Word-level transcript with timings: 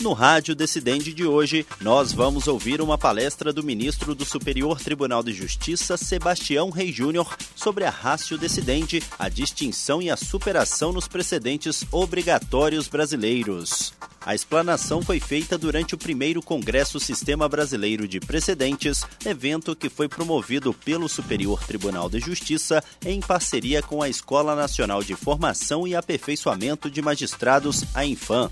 No 0.00 0.12
Rádio 0.12 0.54
Decidente 0.54 1.12
de 1.12 1.26
hoje, 1.26 1.66
nós 1.80 2.12
vamos 2.12 2.46
ouvir 2.46 2.80
uma 2.80 2.96
palestra 2.96 3.52
do 3.52 3.64
ministro 3.64 4.14
do 4.14 4.24
Superior 4.24 4.80
Tribunal 4.80 5.24
de 5.24 5.32
Justiça, 5.32 5.96
Sebastião 5.96 6.70
Rei 6.70 6.92
Júnior, 6.92 7.36
sobre 7.56 7.84
a 7.84 7.90
Rácio 7.90 8.38
Decidente, 8.38 9.02
a 9.18 9.28
distinção 9.28 10.00
e 10.00 10.08
a 10.08 10.16
superação 10.16 10.92
nos 10.92 11.08
precedentes 11.08 11.84
obrigatórios 11.90 12.86
brasileiros. 12.86 13.92
A 14.24 14.36
explanação 14.36 15.02
foi 15.02 15.18
feita 15.18 15.58
durante 15.58 15.96
o 15.96 15.98
primeiro 15.98 16.40
Congresso 16.42 17.00
Sistema 17.00 17.48
Brasileiro 17.48 18.06
de 18.06 18.20
Precedentes, 18.20 19.04
evento 19.26 19.74
que 19.74 19.88
foi 19.88 20.08
promovido 20.08 20.72
pelo 20.72 21.08
Superior 21.08 21.64
Tribunal 21.64 22.08
de 22.08 22.20
Justiça 22.20 22.84
em 23.04 23.20
parceria 23.20 23.82
com 23.82 24.00
a 24.00 24.08
Escola 24.08 24.54
Nacional 24.54 25.02
de 25.02 25.16
Formação 25.16 25.88
e 25.88 25.96
Aperfeiçoamento 25.96 26.88
de 26.88 27.02
Magistrados, 27.02 27.82
a 27.92 28.04
Infam. 28.04 28.48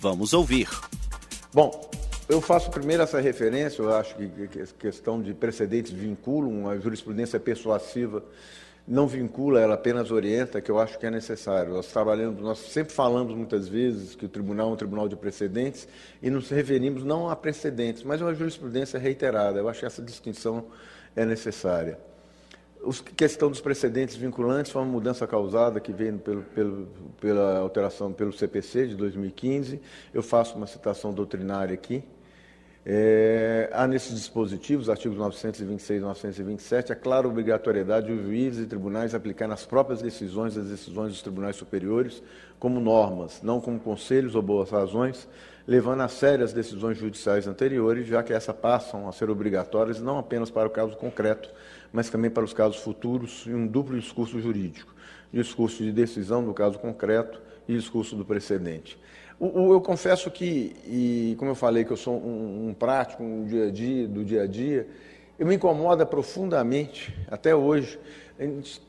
Vamos 0.00 0.32
ouvir. 0.32 0.68
Bom, 1.52 1.90
eu 2.28 2.40
faço 2.40 2.70
primeiro 2.70 3.02
essa 3.02 3.20
referência, 3.20 3.82
eu 3.82 3.92
acho 3.92 4.14
que 4.14 4.60
a 4.60 4.66
questão 4.78 5.20
de 5.20 5.34
precedentes 5.34 5.90
vinculam, 5.90 6.68
a 6.68 6.78
jurisprudência 6.78 7.40
persuasiva 7.40 8.22
não 8.86 9.08
vincula, 9.08 9.60
ela 9.60 9.74
apenas 9.74 10.10
orienta, 10.10 10.60
que 10.60 10.70
eu 10.70 10.78
acho 10.78 10.98
que 10.98 11.04
é 11.04 11.10
necessário. 11.10 11.72
Nós 11.72 11.88
trabalhamos, 11.88 12.40
nós 12.40 12.58
sempre 12.58 12.92
falamos 12.92 13.34
muitas 13.34 13.66
vezes 13.68 14.14
que 14.14 14.24
o 14.24 14.28
tribunal 14.28 14.70
é 14.70 14.72
um 14.72 14.76
tribunal 14.76 15.08
de 15.08 15.16
precedentes 15.16 15.88
e 16.22 16.30
nos 16.30 16.48
referimos 16.48 17.02
não 17.02 17.28
a 17.28 17.34
precedentes, 17.34 18.02
mas 18.02 18.22
a 18.22 18.26
uma 18.26 18.34
jurisprudência 18.34 18.98
reiterada. 18.98 19.58
Eu 19.58 19.68
acho 19.68 19.80
que 19.80 19.86
essa 19.86 20.00
distinção 20.00 20.66
é 21.16 21.26
necessária. 21.26 21.98
A 22.82 23.14
questão 23.16 23.50
dos 23.50 23.60
precedentes 23.60 24.16
vinculantes 24.16 24.70
foi 24.70 24.80
uma 24.82 24.90
mudança 24.90 25.26
causada 25.26 25.80
que 25.80 25.92
veio 25.92 26.18
pelo, 26.18 26.42
pelo, 26.42 26.88
pela 27.20 27.58
alteração 27.58 28.12
pelo 28.12 28.32
CPC 28.32 28.88
de 28.88 28.96
2015. 28.96 29.80
Eu 30.14 30.22
faço 30.22 30.56
uma 30.56 30.66
citação 30.66 31.12
doutrinária 31.12 31.74
aqui. 31.74 32.04
É, 32.90 33.68
há 33.72 33.86
nesses 33.86 34.14
dispositivos, 34.14 34.88
artigos 34.88 35.18
926 35.18 36.00
e 36.00 36.02
927, 36.02 36.92
a 36.92 36.96
clara 36.96 37.28
obrigatoriedade 37.28 38.06
dos 38.06 38.24
juízes 38.24 38.64
e 38.64 38.66
tribunais 38.66 39.14
aplicar 39.14 39.46
nas 39.46 39.66
próprias 39.66 40.00
decisões 40.00 40.56
as 40.56 40.68
decisões 40.68 41.12
dos 41.12 41.20
tribunais 41.20 41.56
superiores 41.56 42.22
como 42.58 42.80
normas, 42.80 43.42
não 43.42 43.60
como 43.60 43.78
conselhos 43.78 44.34
ou 44.34 44.40
boas 44.40 44.70
razões, 44.70 45.28
levando 45.66 46.00
a 46.00 46.08
sério 46.08 46.42
as 46.42 46.54
decisões 46.54 46.96
judiciais 46.96 47.46
anteriores, 47.46 48.06
já 48.06 48.22
que 48.22 48.32
essas 48.32 48.56
passam 48.56 49.06
a 49.06 49.12
ser 49.12 49.28
obrigatórias 49.28 50.00
não 50.00 50.18
apenas 50.18 50.50
para 50.50 50.66
o 50.66 50.70
caso 50.70 50.96
concreto, 50.96 51.50
mas 51.92 52.10
também 52.10 52.30
para 52.30 52.44
os 52.44 52.52
casos 52.52 52.78
futuros 52.78 53.44
e 53.46 53.54
um 53.54 53.66
duplo 53.66 53.98
discurso 53.98 54.40
jurídico, 54.40 54.94
discurso 55.32 55.82
de 55.82 55.92
decisão 55.92 56.44
do 56.44 56.54
caso 56.54 56.78
concreto 56.78 57.40
e 57.66 57.74
discurso 57.74 58.16
do 58.16 58.24
precedente. 58.24 58.98
O, 59.38 59.46
o, 59.46 59.72
eu 59.72 59.80
confesso 59.80 60.30
que, 60.30 60.74
e 60.84 61.36
como 61.38 61.50
eu 61.50 61.54
falei 61.54 61.84
que 61.84 61.92
eu 61.92 61.96
sou 61.96 62.18
um, 62.18 62.68
um 62.68 62.74
prático 62.74 63.22
um 63.22 63.46
dia 63.46 63.68
a 63.68 63.70
dia, 63.70 64.08
do 64.08 64.24
dia 64.24 64.42
a 64.42 64.46
dia, 64.46 64.88
eu 65.38 65.46
me 65.46 65.54
incomoda 65.54 66.04
profundamente, 66.04 67.14
até 67.30 67.54
hoje, 67.54 67.98
a 68.38 68.42
gente 68.42 68.88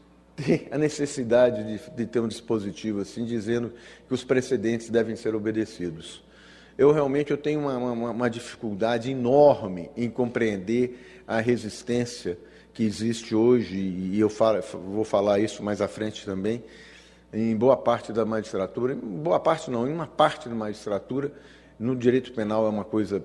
a 0.71 0.77
necessidade 0.77 1.63
de, 1.63 1.91
de 1.91 2.05
ter 2.05 2.19
um 2.19 2.27
dispositivo 2.27 3.01
assim, 3.01 3.25
dizendo 3.25 3.73
que 4.07 4.13
os 4.13 4.23
precedentes 4.23 4.89
devem 4.89 5.15
ser 5.15 5.35
obedecidos. 5.35 6.23
Eu 6.77 6.91
realmente 6.91 7.31
eu 7.31 7.37
tenho 7.37 7.59
uma, 7.59 7.77
uma, 7.77 8.11
uma 8.11 8.29
dificuldade 8.29 9.11
enorme 9.11 9.89
em 9.97 10.09
compreender 10.09 11.23
a 11.27 11.41
resistência 11.41 12.37
que 12.73 12.83
existe 12.83 13.35
hoje, 13.35 13.75
e 13.75 14.19
eu 14.19 14.29
falo, 14.29 14.61
vou 14.61 15.03
falar 15.03 15.39
isso 15.39 15.63
mais 15.63 15.81
à 15.81 15.87
frente 15.87 16.25
também, 16.25 16.63
em 17.33 17.55
boa 17.55 17.77
parte 17.77 18.11
da 18.11 18.25
magistratura, 18.25 18.93
em 18.93 18.97
boa 18.97 19.39
parte 19.39 19.69
não, 19.69 19.87
em 19.87 19.93
uma 19.93 20.07
parte 20.07 20.49
da 20.49 20.55
magistratura, 20.55 21.31
no 21.79 21.95
direito 21.95 22.33
penal 22.33 22.65
é 22.65 22.69
uma 22.69 22.83
coisa, 22.83 23.23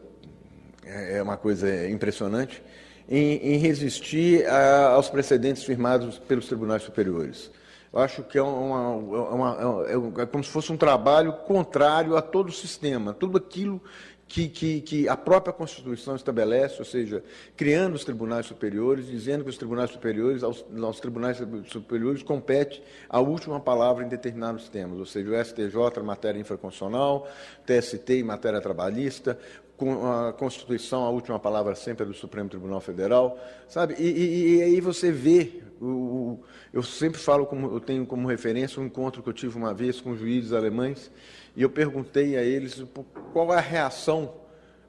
é 0.85 1.23
uma 1.23 1.37
coisa 1.37 1.89
impressionante, 1.89 2.63
em, 3.09 3.37
em 3.37 3.59
resistir 3.59 4.47
a, 4.47 4.89
aos 4.91 5.09
precedentes 5.09 5.65
firmados 5.65 6.19
pelos 6.19 6.47
tribunais 6.47 6.83
superiores. 6.83 7.51
Eu 7.93 8.01
acho 8.01 8.25
que 8.25 8.37
é, 8.37 8.43
uma, 8.43 8.91
uma, 8.91 9.85
é, 9.87 10.23
é 10.23 10.27
como 10.27 10.43
se 10.43 10.51
fosse 10.51 10.73
um 10.73 10.77
trabalho 10.77 11.33
contrário 11.33 12.17
a 12.17 12.23
todo 12.23 12.49
o 12.49 12.53
sistema, 12.53 13.15
tudo 13.15 13.39
aquilo 13.39 13.81
que, 14.27 14.49
que, 14.49 14.81
que, 14.81 15.09
a 15.09 15.17
própria 15.17 15.53
Constituição 15.53 16.17
estabelece, 16.17 16.77
ou 16.79 16.85
seja, 16.85 17.23
criando 17.57 17.95
os 17.95 18.05
tribunais 18.05 18.47
superiores, 18.47 19.07
dizendo 19.07 19.45
que 19.45 19.51
os 19.51 19.59
tribunais 19.59 19.91
superiores, 19.91 20.43
aos, 20.43 20.65
aos 20.83 20.99
tribunais 20.99 21.39
superiores 21.67 22.23
compete 22.23 22.83
a 23.09 23.21
última 23.21 23.61
palavra 23.61 24.05
em 24.05 24.09
determinados 24.09 24.69
temas, 24.69 24.99
ou 24.99 25.07
seja, 25.07 25.31
o 25.31 25.45
STJ 25.45 26.03
matéria 26.03 26.41
infraconstitucional, 26.41 27.29
TST 27.67 28.23
matéria 28.25 28.61
trabalhista, 28.61 29.39
com 29.77 30.11
a 30.11 30.33
Constituição, 30.33 31.05
a 31.05 31.11
última 31.11 31.39
palavra 31.39 31.75
sempre 31.75 32.05
é 32.05 32.07
do 32.07 32.15
Supremo 32.15 32.49
Tribunal 32.49 32.81
Federal, 32.81 33.39
sabe? 33.69 33.95
E, 33.99 34.07
e, 34.07 34.57
e 34.57 34.63
aí 34.63 34.81
você 34.81 35.11
vê, 35.11 35.63
o, 35.81 35.87
o, 35.87 36.41
eu 36.73 36.83
sempre 36.83 37.21
falo, 37.21 37.45
como, 37.47 37.75
eu 37.75 37.81
tenho 37.81 38.07
como 38.07 38.29
referência 38.29 38.81
um 38.81 38.87
encontro 38.87 39.23
que 39.23 39.29
eu 39.29 39.33
tive 39.33 39.57
uma 39.57 39.75
vez 39.75 40.01
com 40.01 40.15
juízes 40.15 40.53
alemães, 40.53 41.11
e 41.57 41.63
eu 41.63 41.71
perguntei 41.71 42.37
a 42.37 42.43
eles 42.43 42.85
qual 43.33 43.53
é 43.53 43.59
a 43.59 43.61
reação 43.61 44.35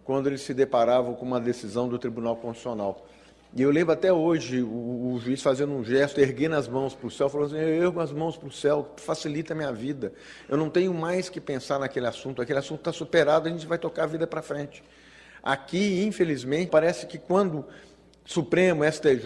quando 0.03 0.27
eles 0.27 0.41
se 0.41 0.53
deparavam 0.53 1.15
com 1.15 1.25
uma 1.25 1.39
decisão 1.39 1.89
do 1.89 1.97
Tribunal 1.97 2.35
Constitucional. 2.35 3.07
E 3.55 3.61
eu 3.61 3.71
lembro 3.71 3.93
até 3.93 4.11
hoje 4.11 4.61
o, 4.61 5.13
o 5.13 5.19
juiz 5.23 5.41
fazendo 5.41 5.71
um 5.71 5.81
gesto, 5.81 6.19
erguendo 6.19 6.55
as 6.55 6.67
mãos 6.67 6.93
para 6.93 7.07
o 7.07 7.11
céu, 7.11 7.29
falando 7.29 7.55
assim: 7.55 7.63
eu 7.63 7.83
ergo 7.85 8.01
as 8.01 8.11
mãos 8.11 8.35
para 8.35 8.49
o 8.49 8.51
céu, 8.51 8.93
facilita 8.97 9.53
a 9.53 9.55
minha 9.55 9.71
vida. 9.71 10.11
Eu 10.49 10.57
não 10.57 10.69
tenho 10.69 10.93
mais 10.93 11.29
que 11.29 11.39
pensar 11.39 11.79
naquele 11.79 12.05
assunto, 12.05 12.41
aquele 12.41 12.59
assunto 12.59 12.79
está 12.79 12.91
superado, 12.91 13.47
a 13.47 13.51
gente 13.51 13.65
vai 13.65 13.77
tocar 13.77 14.03
a 14.03 14.07
vida 14.07 14.27
para 14.27 14.41
frente. 14.41 14.83
Aqui, 15.41 16.03
infelizmente, 16.03 16.69
parece 16.69 17.05
que 17.05 17.17
quando 17.17 17.65
Supremo, 18.25 18.83
STJ, 18.83 19.23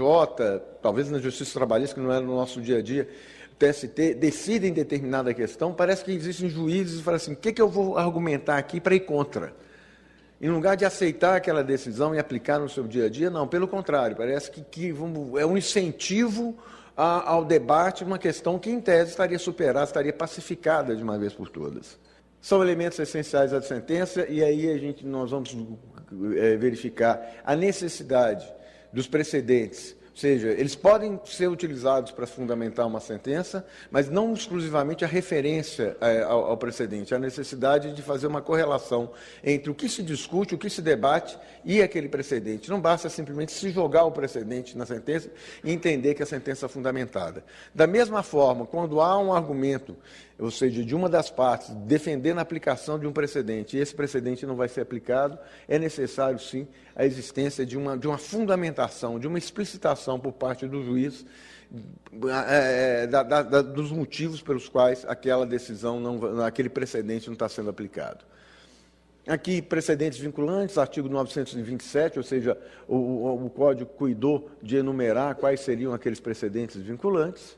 talvez 0.79 1.09
na 1.09 1.17
Justiça 1.17 1.53
Trabalhista, 1.53 1.95
que 1.95 2.01
não 2.01 2.13
é 2.13 2.19
no 2.19 2.35
nosso 2.35 2.61
dia 2.61 2.77
a 2.77 2.81
dia, 2.83 3.09
TST 3.57 4.13
decidem 4.13 4.71
determinada 4.71 5.33
questão, 5.33 5.73
parece 5.73 6.05
que 6.05 6.11
existem 6.11 6.49
juízes 6.49 6.99
que 6.99 7.03
falam 7.03 7.15
assim: 7.15 7.33
o 7.33 7.35
que, 7.35 7.51
que 7.51 7.61
eu 7.61 7.67
vou 7.67 7.97
argumentar 7.97 8.59
aqui 8.59 8.79
para 8.79 8.93
ir 8.93 9.01
contra? 9.01 9.55
Em 10.41 10.49
lugar 10.49 10.77
de 10.77 10.85
aceitar 10.85 11.35
aquela 11.35 11.63
decisão 11.63 12.15
e 12.15 12.19
aplicar 12.19 12.59
no 12.59 12.69
seu 12.69 12.87
dia 12.87 13.07
a 13.07 13.09
dia, 13.09 13.29
não, 13.29 13.45
pelo 13.45 13.67
contrário, 13.67 14.15
parece 14.15 14.49
que, 14.49 14.61
que 14.61 14.89
é 15.37 15.45
um 15.45 15.57
incentivo 15.57 16.57
a, 16.95 17.29
ao 17.29 17.43
debate, 17.43 18.05
uma 18.05 18.17
questão 18.17 18.57
que, 18.57 18.69
em 18.69 18.79
tese, 18.79 19.11
estaria 19.11 19.37
superada, 19.37 19.83
estaria 19.83 20.13
pacificada 20.13 20.95
de 20.95 21.03
uma 21.03 21.17
vez 21.17 21.33
por 21.33 21.49
todas. 21.49 21.99
São 22.41 22.63
elementos 22.63 22.97
essenciais 22.99 23.51
da 23.51 23.61
sentença, 23.61 24.25
e 24.29 24.41
aí 24.41 24.71
a 24.71 24.77
gente, 24.77 25.05
nós 25.05 25.31
vamos 25.31 25.57
é, 26.37 26.55
verificar 26.55 27.41
a 27.43 27.53
necessidade 27.53 28.49
dos 28.93 29.07
precedentes 29.07 29.98
seja, 30.15 30.49
eles 30.49 30.75
podem 30.75 31.19
ser 31.25 31.47
utilizados 31.47 32.11
para 32.11 32.25
fundamentar 32.25 32.87
uma 32.87 32.99
sentença, 32.99 33.65
mas 33.91 34.09
não 34.09 34.33
exclusivamente 34.33 35.05
a 35.05 35.07
referência 35.07 35.95
é, 36.01 36.23
ao, 36.23 36.57
precedente, 36.57 37.13
a 37.13 37.19
necessidade 37.19 37.93
de 37.93 38.01
fazer 38.01 38.27
uma 38.27 38.41
correlação 38.41 39.11
entre 39.43 39.69
o 39.69 39.75
que 39.75 39.87
se 39.87 40.01
discute, 40.01 40.55
o 40.55 40.57
que 40.57 40.69
se 40.69 40.81
debate 40.81 41.37
e 41.63 41.81
aquele 41.81 42.09
precedente. 42.09 42.69
Não 42.69 42.81
basta 42.81 43.09
simplesmente 43.09 43.51
se 43.51 43.69
jogar 43.69 44.05
o 44.05 44.11
precedente 44.11 44.77
na 44.77 44.85
sentença 44.85 45.29
e 45.63 45.71
entender 45.71 46.13
que 46.13 46.23
a 46.23 46.25
sentença 46.25 46.65
é 46.65 46.69
fundamentada. 46.69 47.43
Da 47.73 47.87
mesma 47.87 48.23
forma, 48.23 48.65
quando 48.65 49.01
há 49.01 49.17
um 49.17 49.33
argumento 49.33 49.95
ou 50.39 50.49
seja, 50.49 50.83
de 50.83 50.95
uma 50.95 51.09
das 51.09 51.29
partes 51.29 51.69
defendendo 51.85 52.39
a 52.39 52.41
aplicação 52.41 52.97
de 52.97 53.05
um 53.05 53.11
precedente 53.11 53.75
e 53.75 53.79
esse 53.81 53.93
precedente 53.93 54.45
não 54.45 54.55
vai 54.55 54.69
ser 54.69 54.79
aplicado, 54.79 55.37
é 55.67 55.77
necessário 55.77 56.39
sim 56.39 56.65
a 56.95 57.05
existência 57.05 57.65
de 57.65 57.77
uma, 57.77 57.97
de 57.97 58.07
uma 58.07 58.17
fundamentação, 58.17 59.19
de 59.19 59.27
uma 59.27 59.37
explicitação 59.37 59.98
por 60.19 60.33
parte 60.33 60.67
do 60.67 60.83
juiz 60.83 61.25
é, 62.47 63.07
da, 63.07 63.23
da, 63.23 63.61
dos 63.61 63.91
motivos 63.91 64.41
pelos 64.41 64.67
quais 64.67 65.05
aquela 65.07 65.45
decisão, 65.45 65.99
não, 65.99 66.41
aquele 66.43 66.69
precedente 66.69 67.27
não 67.27 67.33
está 67.33 67.47
sendo 67.47 67.69
aplicado. 67.69 68.25
Aqui, 69.27 69.61
precedentes 69.61 70.17
vinculantes, 70.17 70.77
artigo 70.77 71.07
927, 71.07 72.17
ou 72.17 72.23
seja, 72.23 72.57
o, 72.87 72.95
o, 72.95 73.45
o 73.45 73.49
Código 73.51 73.91
cuidou 73.91 74.49
de 74.61 74.77
enumerar 74.77 75.35
quais 75.35 75.59
seriam 75.59 75.93
aqueles 75.93 76.19
precedentes 76.19 76.77
vinculantes. 76.77 77.55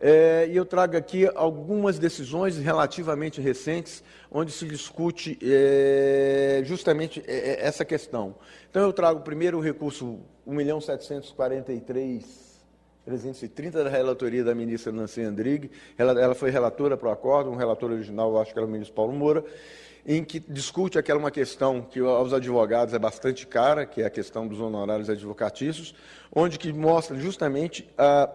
É, 0.00 0.48
e 0.50 0.56
eu 0.56 0.64
trago 0.64 0.96
aqui 0.96 1.26
algumas 1.34 1.98
decisões 1.98 2.58
relativamente 2.58 3.40
recentes, 3.40 4.02
onde 4.30 4.52
se 4.52 4.66
discute 4.66 5.38
é, 5.42 6.62
justamente 6.64 7.22
é, 7.26 7.52
é, 7.52 7.66
essa 7.66 7.84
questão. 7.84 8.34
Então, 8.70 8.82
eu 8.82 8.92
trago 8.92 9.20
primeiro 9.20 9.58
o 9.58 9.60
recurso 9.60 10.18
1.743 10.46 12.44
330 13.04 13.84
da 13.84 13.90
relatoria 13.90 14.42
da 14.42 14.54
ministra 14.54 14.90
Nancy 14.90 15.20
Andrighi, 15.22 15.70
ela, 15.96 16.18
ela 16.18 16.34
foi 16.34 16.50
relatora 16.50 16.96
para 16.96 17.10
o 17.10 17.12
acordo, 17.12 17.50
um 17.50 17.56
relator 17.56 17.90
original, 17.90 18.40
acho 18.40 18.52
que 18.52 18.58
era 18.58 18.66
o 18.66 18.70
ministro 18.70 18.94
Paulo 18.94 19.12
Moura, 19.12 19.44
em 20.06 20.24
que 20.24 20.40
discute 20.40 20.98
aquela 20.98 21.18
uma 21.18 21.30
questão 21.30 21.82
que 21.82 22.00
aos 22.00 22.32
advogados 22.32 22.94
é 22.94 22.98
bastante 22.98 23.46
cara, 23.46 23.84
que 23.86 24.02
é 24.02 24.06
a 24.06 24.10
questão 24.10 24.46
dos 24.46 24.60
honorários 24.60 25.10
advocatícios, 25.10 25.94
onde 26.34 26.58
que 26.58 26.72
mostra 26.72 27.16
justamente 27.16 27.88
a, 27.96 28.28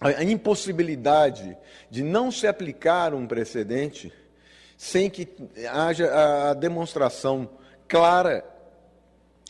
a 0.00 0.22
impossibilidade 0.22 1.56
de 1.90 2.02
não 2.02 2.30
se 2.30 2.46
aplicar 2.46 3.14
um 3.14 3.26
precedente 3.26 4.12
sem 4.76 5.10
que 5.10 5.28
haja 5.72 6.50
a 6.50 6.54
demonstração 6.54 7.50
clara 7.88 8.44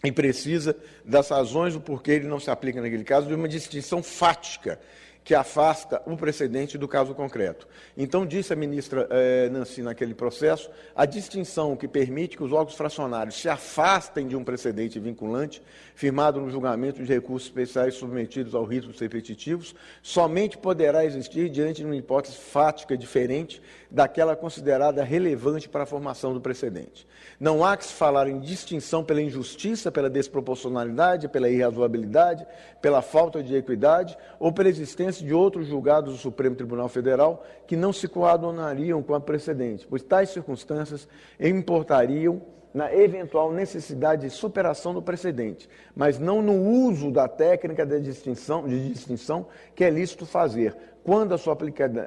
e 0.02 0.10
precisa 0.10 0.74
das 1.04 1.28
razões 1.28 1.74
do 1.74 1.80
porquê 1.80 2.12
ele 2.12 2.28
não 2.28 2.40
se 2.40 2.50
aplica 2.50 2.80
naquele 2.80 3.04
caso, 3.04 3.26
de 3.26 3.34
uma 3.34 3.48
distinção 3.48 4.02
fática 4.02 4.80
que 5.24 5.34
afasta 5.34 6.00
o 6.06 6.16
precedente 6.16 6.78
do 6.78 6.88
caso 6.88 7.14
concreto. 7.14 7.68
Então, 7.96 8.24
disse 8.24 8.52
a 8.52 8.56
ministra 8.56 9.06
eh, 9.10 9.48
Nancy 9.50 9.82
naquele 9.82 10.14
processo, 10.14 10.70
a 10.96 11.04
distinção 11.04 11.76
que 11.76 11.86
permite 11.86 12.36
que 12.36 12.42
os 12.42 12.52
órgãos 12.52 12.74
fracionários 12.74 13.38
se 13.38 13.48
afastem 13.48 14.26
de 14.26 14.34
um 14.34 14.42
precedente 14.42 14.98
vinculante, 14.98 15.62
firmado 15.94 16.40
no 16.40 16.50
julgamento 16.50 17.02
de 17.02 17.12
recursos 17.12 17.48
especiais 17.48 17.94
submetidos 17.94 18.54
ao 18.54 18.64
ritos 18.64 18.98
repetitivos, 18.98 19.74
somente 20.02 20.56
poderá 20.56 21.04
existir 21.04 21.50
diante 21.50 21.82
de 21.82 21.86
uma 21.86 21.96
hipótese 21.96 22.36
fática 22.36 22.96
diferente 22.96 23.60
daquela 23.90 24.36
considerada 24.36 25.02
relevante 25.02 25.68
para 25.68 25.82
a 25.82 25.86
formação 25.86 26.32
do 26.32 26.40
precedente. 26.40 27.06
Não 27.40 27.64
há 27.64 27.76
que 27.76 27.84
se 27.84 27.92
falar 27.92 28.28
em 28.28 28.38
distinção 28.38 29.04
pela 29.04 29.22
injustiça, 29.22 29.92
pela 29.92 30.10
desproporcionalidade, 30.10 31.28
pela 31.28 31.48
irrazoabilidade, 31.48 32.46
pela 32.80 33.02
falta 33.02 33.42
de 33.42 33.54
equidade 33.54 34.16
ou 34.38 34.52
pela 34.52 34.68
existência 34.68 35.17
de 35.24 35.34
outros 35.34 35.66
julgados 35.66 36.12
do 36.12 36.18
Supremo 36.18 36.56
Tribunal 36.56 36.88
Federal 36.88 37.44
que 37.66 37.76
não 37.76 37.92
se 37.92 38.08
coadunariam 38.08 39.02
com 39.02 39.14
a 39.14 39.20
precedente, 39.20 39.86
pois 39.86 40.02
tais 40.02 40.30
circunstâncias 40.30 41.08
importariam 41.38 42.42
na 42.72 42.94
eventual 42.94 43.52
necessidade 43.52 44.22
de 44.22 44.30
superação 44.30 44.92
do 44.92 45.02
precedente, 45.02 45.68
mas 45.96 46.18
não 46.18 46.42
no 46.42 46.54
uso 46.54 47.10
da 47.10 47.26
técnica 47.26 47.84
de 47.84 48.00
distinção, 48.00 48.68
de 48.68 48.92
distinção 48.92 49.46
que 49.74 49.84
é 49.84 49.90
lícito 49.90 50.26
fazer, 50.26 50.76
quando 51.02 51.32
a 51.32 51.38
sua 51.38 51.56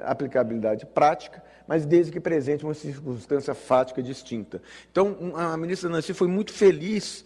aplicabilidade 0.04 0.86
prática, 0.86 1.42
mas 1.66 1.84
desde 1.84 2.12
que 2.12 2.20
presente 2.20 2.64
uma 2.64 2.74
circunstância 2.74 3.54
fática 3.54 4.02
distinta. 4.02 4.62
Então, 4.90 5.32
a 5.34 5.56
ministra 5.56 5.90
Nancy 5.90 6.14
foi 6.14 6.28
muito 6.28 6.52
feliz 6.52 7.24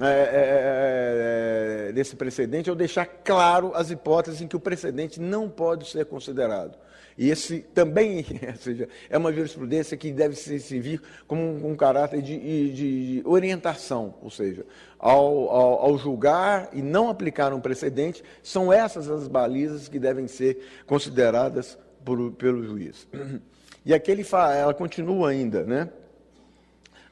é, 0.00 0.06
é, 0.06 1.88
é, 1.88 1.92
desse 1.92 2.16
precedente 2.16 2.68
ao 2.68 2.74
deixar 2.74 3.06
claro 3.06 3.72
as 3.74 3.90
hipóteses 3.90 4.40
em 4.40 4.48
que 4.48 4.56
o 4.56 4.60
precedente 4.60 5.20
não 5.20 5.48
pode 5.48 5.88
ser 5.88 6.04
considerado. 6.06 6.76
E 7.16 7.30
esse 7.30 7.60
também 7.60 8.26
ou 8.50 8.56
seja, 8.56 8.88
é 9.08 9.16
uma 9.16 9.32
jurisprudência 9.32 9.96
que 9.96 10.10
deve 10.10 10.34
se 10.34 10.58
servir 10.58 11.00
como 11.28 11.42
um, 11.42 11.70
um 11.70 11.76
caráter 11.76 12.20
de, 12.20 12.36
de, 12.36 12.74
de, 12.74 13.22
orientação, 13.24 14.16
ou 14.20 14.30
seja, 14.30 14.66
ao, 14.98 15.48
ao, 15.48 15.84
ao, 15.84 15.98
julgar 15.98 16.70
e 16.72 16.82
não 16.82 17.08
aplicar 17.08 17.52
um 17.52 17.60
precedente, 17.60 18.24
são 18.42 18.72
essas 18.72 19.08
as 19.08 19.28
balizas 19.28 19.86
que 19.86 20.00
devem 20.00 20.26
ser 20.26 20.58
consideradas 20.86 21.78
por, 22.04 22.32
pelo 22.32 22.64
juiz. 22.64 23.06
E 23.86 23.92
aqui 23.92 24.10
ele 24.10 24.24
fala, 24.24 24.54
ela 24.54 24.72
continua 24.72 25.28
ainda, 25.28 25.62
né? 25.62 25.90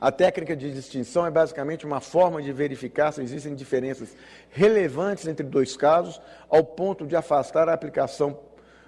A 0.02 0.10
técnica 0.10 0.56
de 0.56 0.72
distinção 0.72 1.24
é 1.24 1.30
basicamente 1.30 1.86
uma 1.86 2.00
forma 2.00 2.42
de 2.42 2.52
verificar 2.52 3.12
se 3.12 3.22
existem 3.22 3.54
diferenças 3.54 4.16
relevantes 4.50 5.28
entre 5.28 5.46
dois 5.46 5.76
casos, 5.76 6.20
ao 6.50 6.64
ponto 6.64 7.06
de 7.06 7.14
afastar 7.14 7.68
a 7.68 7.72
aplicação 7.72 8.36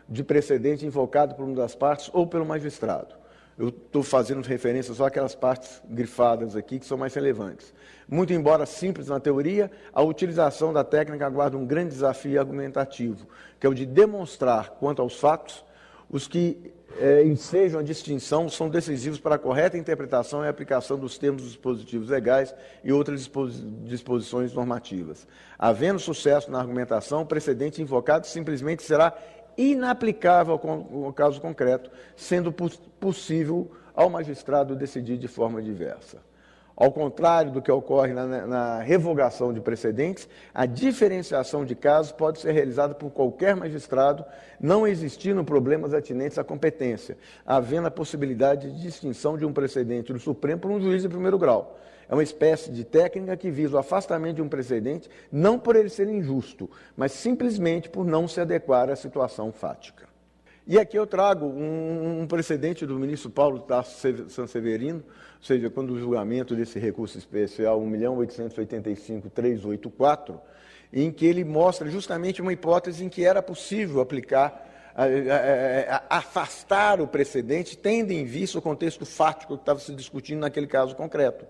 de 0.09 0.25
precedente 0.25 0.85
invocado 0.85 1.37
por 1.37 1.45
uma 1.45 1.55
das 1.55 1.73
partes 1.73 2.11
ou 2.13 2.27
pelo 2.27 2.45
magistrado. 2.45 3.15
Eu 3.57 3.69
estou 3.69 4.03
fazendo 4.03 4.45
referência 4.45 4.93
só 4.93 5.07
àquelas 5.07 5.37
partes 5.37 5.81
grifadas 5.89 6.57
aqui 6.57 6.81
que 6.81 6.85
são 6.85 6.99
mais 6.99 7.15
relevantes. 7.15 7.73
Muito 8.09 8.33
embora 8.33 8.67
simples 8.67 9.07
na 9.07 9.21
teoria, 9.21 9.71
a 9.93 10.03
utilização 10.03 10.73
da 10.73 10.83
técnica 10.83 11.25
aguarda 11.25 11.57
um 11.57 11.65
grande 11.65 11.91
desafio 11.91 12.41
argumentativo, 12.41 13.29
que 13.61 13.69
é 13.69 13.71
o 13.71 13.75
de 13.75 13.87
demonstrar, 13.87 14.71
quanto 14.81 15.01
aos 15.01 15.17
fatos, 15.21 15.65
os 16.15 16.29
que 16.29 16.73
é, 16.97 17.25
ensejam 17.25 17.81
a 17.81 17.83
distinção 17.83 18.49
são 18.49 18.69
decisivos 18.69 19.19
para 19.19 19.35
a 19.35 19.39
correta 19.39 19.77
interpretação 19.77 20.45
e 20.45 20.49
aplicação 20.49 20.97
dos 20.97 21.19
termos 21.19 21.43
dispositivos 21.43 22.09
legais 22.09 22.55
e 22.85 22.93
outras 22.93 23.29
disposições 23.83 24.55
normativas. 24.55 25.27
Havendo 25.59 25.99
sucesso 25.99 26.53
na 26.53 26.61
argumentação, 26.61 27.23
o 27.23 27.27
precedente 27.27 27.83
invocado 27.83 28.29
simplesmente 28.29 28.85
será 28.85 29.13
inaplicável 29.59 30.53
ao 30.55 31.13
caso 31.13 31.41
concreto, 31.41 31.91
sendo 32.15 32.53
possível 32.53 33.73
ao 33.93 34.09
magistrado 34.09 34.77
decidir 34.77 35.17
de 35.17 35.27
forma 35.27 35.61
diversa. 35.61 36.19
Ao 36.77 36.91
contrário 36.91 37.53
do 37.53 37.63
que 37.63 37.71
ocorre 37.71 38.13
na, 38.13 38.27
na, 38.27 38.81
revogação 38.81 39.53
de 39.53 39.61
precedentes, 39.61 40.29
a 40.53 40.67
diferenciação 40.67 41.65
de 41.65 41.77
casos 41.77 42.11
pode 42.11 42.41
ser 42.41 42.51
realizada 42.51 42.95
por 42.95 43.11
qualquer 43.11 43.55
magistrado, 43.55 44.25
não 44.61 44.85
existindo 44.85 45.45
problemas 45.45 45.95
atinentes 45.95 46.37
à 46.37 46.43
competência, 46.43 47.17
havendo 47.47 47.87
a 47.87 47.93
possibilidade 47.93 48.73
de 48.73 48.83
distinção 48.83 49.39
de 49.39 49.47
um 49.47 49.53
precedente 49.53 50.13
do 50.13 50.19
Supremo 50.19 50.61
por 50.61 50.71
um 50.71 50.81
juiz 50.81 51.03
de 51.03 51.09
primeiro 51.09 51.39
grau. 51.39 51.79
É 52.09 52.13
uma 52.13 52.25
espécie 52.25 52.73
de 52.73 52.83
técnica 52.83 53.37
que 53.37 53.53
visa 53.53 53.77
o 53.77 53.79
afastamento 53.79 54.37
de 54.37 54.43
um 54.43 54.49
precedente, 54.49 55.09
não 55.31 55.59
por 55.59 55.77
ele 55.77 55.89
ser 55.89 56.09
injusto, 56.09 56.69
mas 56.97 57.13
simplesmente 57.13 57.89
por 57.89 58.05
não 58.05 58.27
se 58.27 58.41
adequar 58.41 58.91
à 58.91 58.97
situação 58.97 59.53
fática. 59.53 60.14
E 60.67 60.79
aqui 60.79 60.99
eu 60.99 61.07
trago 61.07 61.45
um, 61.45 62.23
um 62.23 62.27
precedente 62.27 62.87
do 62.87 62.99
ministro 62.99 63.29
Paulo 63.29 63.61
Tarso 63.61 64.31
Sanseverino, 64.31 65.01
ou 65.01 65.43
seja, 65.43 65.69
quando 65.69 65.91
o 65.91 65.99
julgamento 65.99 66.57
desse 66.57 66.79
recurso 66.79 67.19
especial 67.19 67.79
1.885.384, 67.83 70.41
em 70.91 71.13
que 71.13 71.27
ele 71.27 71.45
mostra 71.45 71.91
justamente 71.91 72.41
uma 72.41 72.51
hipótese 72.53 73.05
em 73.05 73.11
que 73.11 73.23
era 73.25 73.43
possível 73.43 74.01
aplicar 74.01 74.65
afastar 76.09 77.01
o 77.01 77.09
precedente, 77.09 77.77
tendo 77.77 78.13
em 78.13 78.25
vista 78.25 78.59
o 78.59 78.63
contexto 78.63 79.05
fático 79.05 79.57
que 79.57 79.63
estava 79.63 79.81
se 79.81 79.93
discutindo 79.93 80.39
naquele 80.41 80.69
caso 80.69 80.95
concreto. 80.95 81.45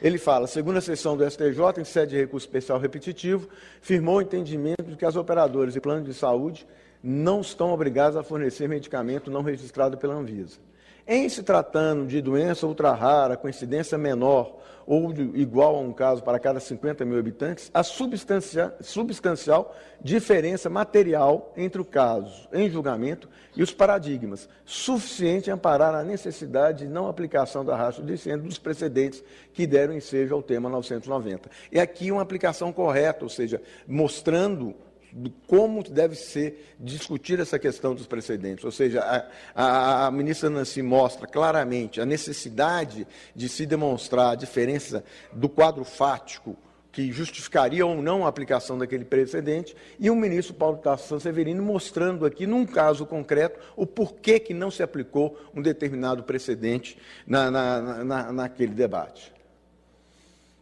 Ele 0.00 0.16
fala, 0.18 0.46
segundo 0.46 0.78
a 0.78 0.80
sessão 0.80 1.14
do 1.16 1.30
STJ, 1.30 1.78
em 1.78 1.84
sede 1.84 2.12
de 2.12 2.16
recurso 2.16 2.46
especial 2.46 2.78
repetitivo, 2.78 3.48
firmou 3.80 4.16
o 4.16 4.22
entendimento 4.22 4.84
de 4.84 4.96
que 4.96 5.04
as 5.04 5.14
operadoras 5.14 5.76
e 5.76 5.80
planos 5.80 6.06
de 6.06 6.14
saúde 6.14 6.66
não 7.08 7.40
estão 7.40 7.72
obrigados 7.72 8.16
a 8.16 8.24
fornecer 8.24 8.68
medicamento 8.68 9.30
não 9.30 9.42
registrado 9.42 9.96
pela 9.96 10.14
Anvisa. 10.14 10.58
Em 11.06 11.28
se 11.28 11.44
tratando 11.44 12.04
de 12.04 12.20
doença 12.20 12.66
ultra 12.66 12.92
rara, 12.92 13.36
com 13.36 13.48
incidência 13.48 13.96
menor 13.96 14.58
ou 14.84 15.12
igual 15.34 15.76
a 15.76 15.80
um 15.80 15.92
caso 15.92 16.20
para 16.20 16.40
cada 16.40 16.58
50 16.58 17.04
mil 17.04 17.16
habitantes, 17.16 17.70
a 17.72 17.84
substancial 17.84 19.76
diferença 20.00 20.68
material 20.68 21.52
entre 21.56 21.80
o 21.80 21.84
caso 21.84 22.48
em 22.52 22.68
julgamento 22.68 23.28
e 23.56 23.62
os 23.62 23.72
paradigmas, 23.72 24.48
suficiente 24.64 25.48
amparar 25.48 25.94
a 25.94 26.02
necessidade 26.02 26.86
de 26.86 26.92
não 26.92 27.06
aplicação 27.06 27.64
da 27.64 27.76
raça 27.76 28.02
de 28.02 28.36
dos 28.36 28.58
precedentes 28.58 29.22
que 29.52 29.64
deram 29.64 29.94
ensejo 29.94 30.34
ao 30.34 30.42
tema 30.42 30.68
990. 30.68 31.48
E 31.70 31.78
aqui 31.78 32.10
uma 32.10 32.22
aplicação 32.22 32.72
correta, 32.72 33.24
ou 33.24 33.28
seja, 33.28 33.62
mostrando 33.86 34.74
de 35.16 35.32
como 35.46 35.82
deve 35.82 36.14
ser 36.14 36.74
discutir 36.78 37.40
essa 37.40 37.58
questão 37.58 37.94
dos 37.94 38.06
precedentes. 38.06 38.64
Ou 38.64 38.70
seja, 38.70 39.00
a, 39.00 39.26
a, 39.54 40.06
a, 40.06 40.10
ministra 40.10 40.50
Nancy 40.50 40.82
mostra 40.82 41.26
claramente 41.26 42.00
a 42.00 42.04
necessidade 42.04 43.06
de 43.34 43.48
se 43.48 43.64
demonstrar 43.64 44.32
a 44.32 44.34
diferença 44.34 45.02
do 45.32 45.48
quadro 45.48 45.84
fático 45.84 46.56
que 46.92 47.12
justificaria 47.12 47.84
ou 47.84 48.00
não 48.00 48.24
a 48.24 48.28
aplicação 48.28 48.78
daquele 48.78 49.04
precedente, 49.04 49.76
e 49.98 50.08
o 50.08 50.16
ministro 50.16 50.54
Paulo 50.54 50.78
Tasso 50.78 51.06
Sanseverino 51.08 51.62
mostrando 51.62 52.24
aqui, 52.24 52.46
num 52.46 52.64
caso 52.64 53.04
concreto, 53.04 53.60
o 53.76 53.86
porquê 53.86 54.40
que 54.40 54.54
não 54.54 54.70
se 54.70 54.82
aplicou 54.82 55.38
um 55.54 55.60
determinado 55.60 56.22
precedente 56.22 56.96
na, 57.26 57.50
na, 57.50 58.02
na, 58.02 58.32
naquele 58.32 58.72
debate. 58.72 59.35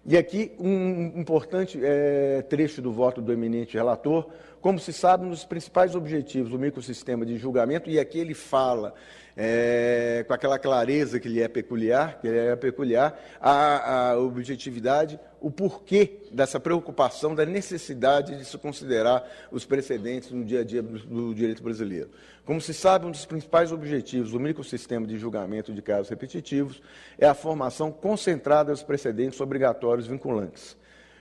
E 0.07 0.19
aqui 0.19 0.53
um 0.59 1.19
importante 1.19 1.81
é, 1.83 2.43
trecho 2.43 2.83
do 2.83 2.93
voto 2.93 3.23
do 3.23 3.33
eminente 3.33 3.75
relator, 3.75 4.29
como 4.65 4.79
se 4.79 4.95
sabe, 4.95 5.27
um 5.27 5.29
dos 5.29 5.45
principais 5.45 5.95
objetivos 5.95 6.51
do 6.51 6.59
microsistema 6.59 7.27
de 7.27 7.37
julgamento, 7.37 7.91
e 7.91 8.01
aqui 8.01 8.19
ele 8.19 8.33
fala 8.33 8.95
é, 9.37 10.25
com 10.27 10.33
aquela 10.33 10.59
clareza 10.59 11.21
que 11.21 11.29
lhe 11.29 11.43
é 11.43 11.49
peculiar, 11.49 12.19
que 12.19 12.29
é 12.29 12.57
peculiar, 12.57 13.15
a, 13.39 14.13
a 14.13 14.19
objetividade, 14.19 15.21
o 15.39 15.51
porquê 15.51 16.23
dessa 16.33 16.59
preocupação, 16.59 17.35
da 17.35 17.45
necessidade 17.45 18.39
de 18.39 18.45
se 18.47 18.57
considerar 18.57 19.23
os 19.53 19.67
precedentes 19.67 20.31
no 20.31 20.43
dia 20.43 20.61
a 20.61 20.65
dia 20.65 20.83
do, 20.83 20.99
do 20.99 21.35
direito 21.35 21.63
brasileiro. 21.63 22.09
Como 22.47 22.59
se 22.59 22.73
sabe, 22.73 23.05
um 23.05 23.11
dos 23.11 23.27
principais 23.27 23.71
objetivos 23.71 24.31
do 24.31 24.41
microsistema 24.41 25.07
de 25.07 25.19
julgamento 25.19 25.75
de 25.75 25.83
casos 25.83 26.09
repetitivos 26.09 26.81
é 27.19 27.27
a 27.27 27.35
formação 27.35 27.93
concentrada 27.93 28.73
dos 28.73 28.83
precedentes 28.83 29.39
obrigatórios 29.43 30.07
vinculantes. 30.07 30.75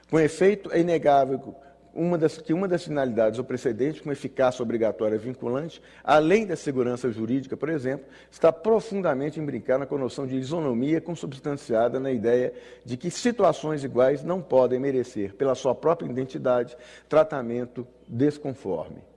Com 0.10 0.18
efeito, 0.18 0.72
é 0.72 0.80
inegável 0.80 1.58
uma 1.94 2.18
das, 2.18 2.38
que 2.38 2.54
uma 2.54 2.68
das 2.68 2.84
finalidades 2.84 3.38
do 3.38 3.44
precedente, 3.44 4.02
com 4.02 4.12
eficácia 4.12 4.64
obrigatória 4.64 5.18
vinculante, 5.18 5.82
além 6.04 6.46
da 6.46 6.56
segurança 6.56 7.12
jurídica, 7.12 7.56
por 7.56 7.70
exemplo, 7.70 8.06
está 8.32 8.52
profundamente 8.52 9.40
imbricada 9.40 9.86
com 9.86 9.96
a 9.96 10.00
noção 10.00 10.26
de 10.26 10.36
isonomia 10.36 11.00
consubstanciada 11.00 12.00
na 12.00 12.12
ideia 12.12 12.54
de 12.84 12.98
que 12.98 13.12
situações 13.12 13.84
iguais 13.84 14.24
não 14.24 14.42
podem 14.42 14.80
merecer, 14.80 15.36
pela 15.36 15.56
sua 15.56 15.76
própria 15.76 16.10
identidade, 16.10 16.76
tratamento 17.08 17.88
desconforme. 18.08 19.12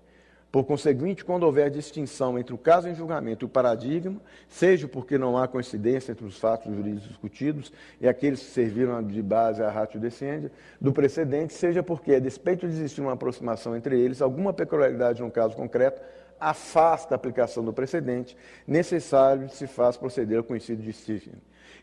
Por 0.50 0.64
conseguinte, 0.64 1.24
quando 1.24 1.42
houver 1.42 1.70
distinção 1.70 2.38
entre 2.38 2.54
o 2.54 2.58
caso 2.58 2.88
em 2.88 2.94
julgamento 2.94 3.44
e 3.44 3.46
o 3.46 3.48
paradigma, 3.48 4.20
seja 4.48 4.88
porque 4.88 5.18
não 5.18 5.36
há 5.36 5.46
coincidência 5.46 6.12
entre 6.12 6.24
os 6.24 6.38
fatos 6.38 6.74
jurídicos 6.74 7.08
discutidos 7.08 7.72
e 8.00 8.08
aqueles 8.08 8.40
que 8.40 8.50
serviram 8.50 9.02
de 9.02 9.20
base 9.22 9.62
à 9.62 9.70
ratio 9.70 10.00
descende 10.00 10.50
do 10.80 10.92
precedente, 10.92 11.52
seja 11.52 11.82
porque, 11.82 12.14
a 12.14 12.20
despeito 12.20 12.66
de 12.66 12.72
existir 12.72 13.00
uma 13.00 13.12
aproximação 13.12 13.76
entre 13.76 14.00
eles, 14.00 14.22
alguma 14.22 14.52
peculiaridade 14.52 15.20
no 15.20 15.30
caso 15.30 15.54
concreto 15.54 16.00
afasta 16.38 17.14
a 17.14 17.16
aplicação 17.16 17.64
do 17.64 17.72
precedente, 17.72 18.36
necessário 18.66 19.48
se 19.48 19.66
faz 19.66 19.96
proceder 19.96 20.38
ao 20.38 20.44
conhecido 20.44 20.82
de 20.82 20.92
Stephen. 20.92 21.34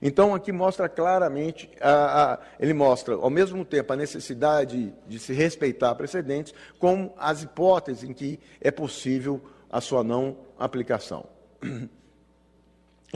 Então, 0.06 0.36
aqui 0.36 0.52
mostra 0.52 0.90
claramente, 0.90 1.72
a, 1.80 2.34
a, 2.34 2.40
ele 2.60 2.74
mostra, 2.74 3.16
ao 3.16 3.30
mesmo 3.30 3.64
tempo, 3.64 3.94
a 3.94 3.96
necessidade 3.96 4.94
de 5.08 5.18
se 5.18 5.32
respeitar 5.32 5.96
precedentes, 5.96 6.54
como 6.78 7.14
as 7.18 7.42
hipóteses 7.42 8.04
em 8.04 8.12
que 8.12 8.38
é 8.60 8.70
possível 8.70 9.42
a 9.72 9.80
sua 9.80 10.04
não 10.04 10.36
aplicação. 10.60 11.26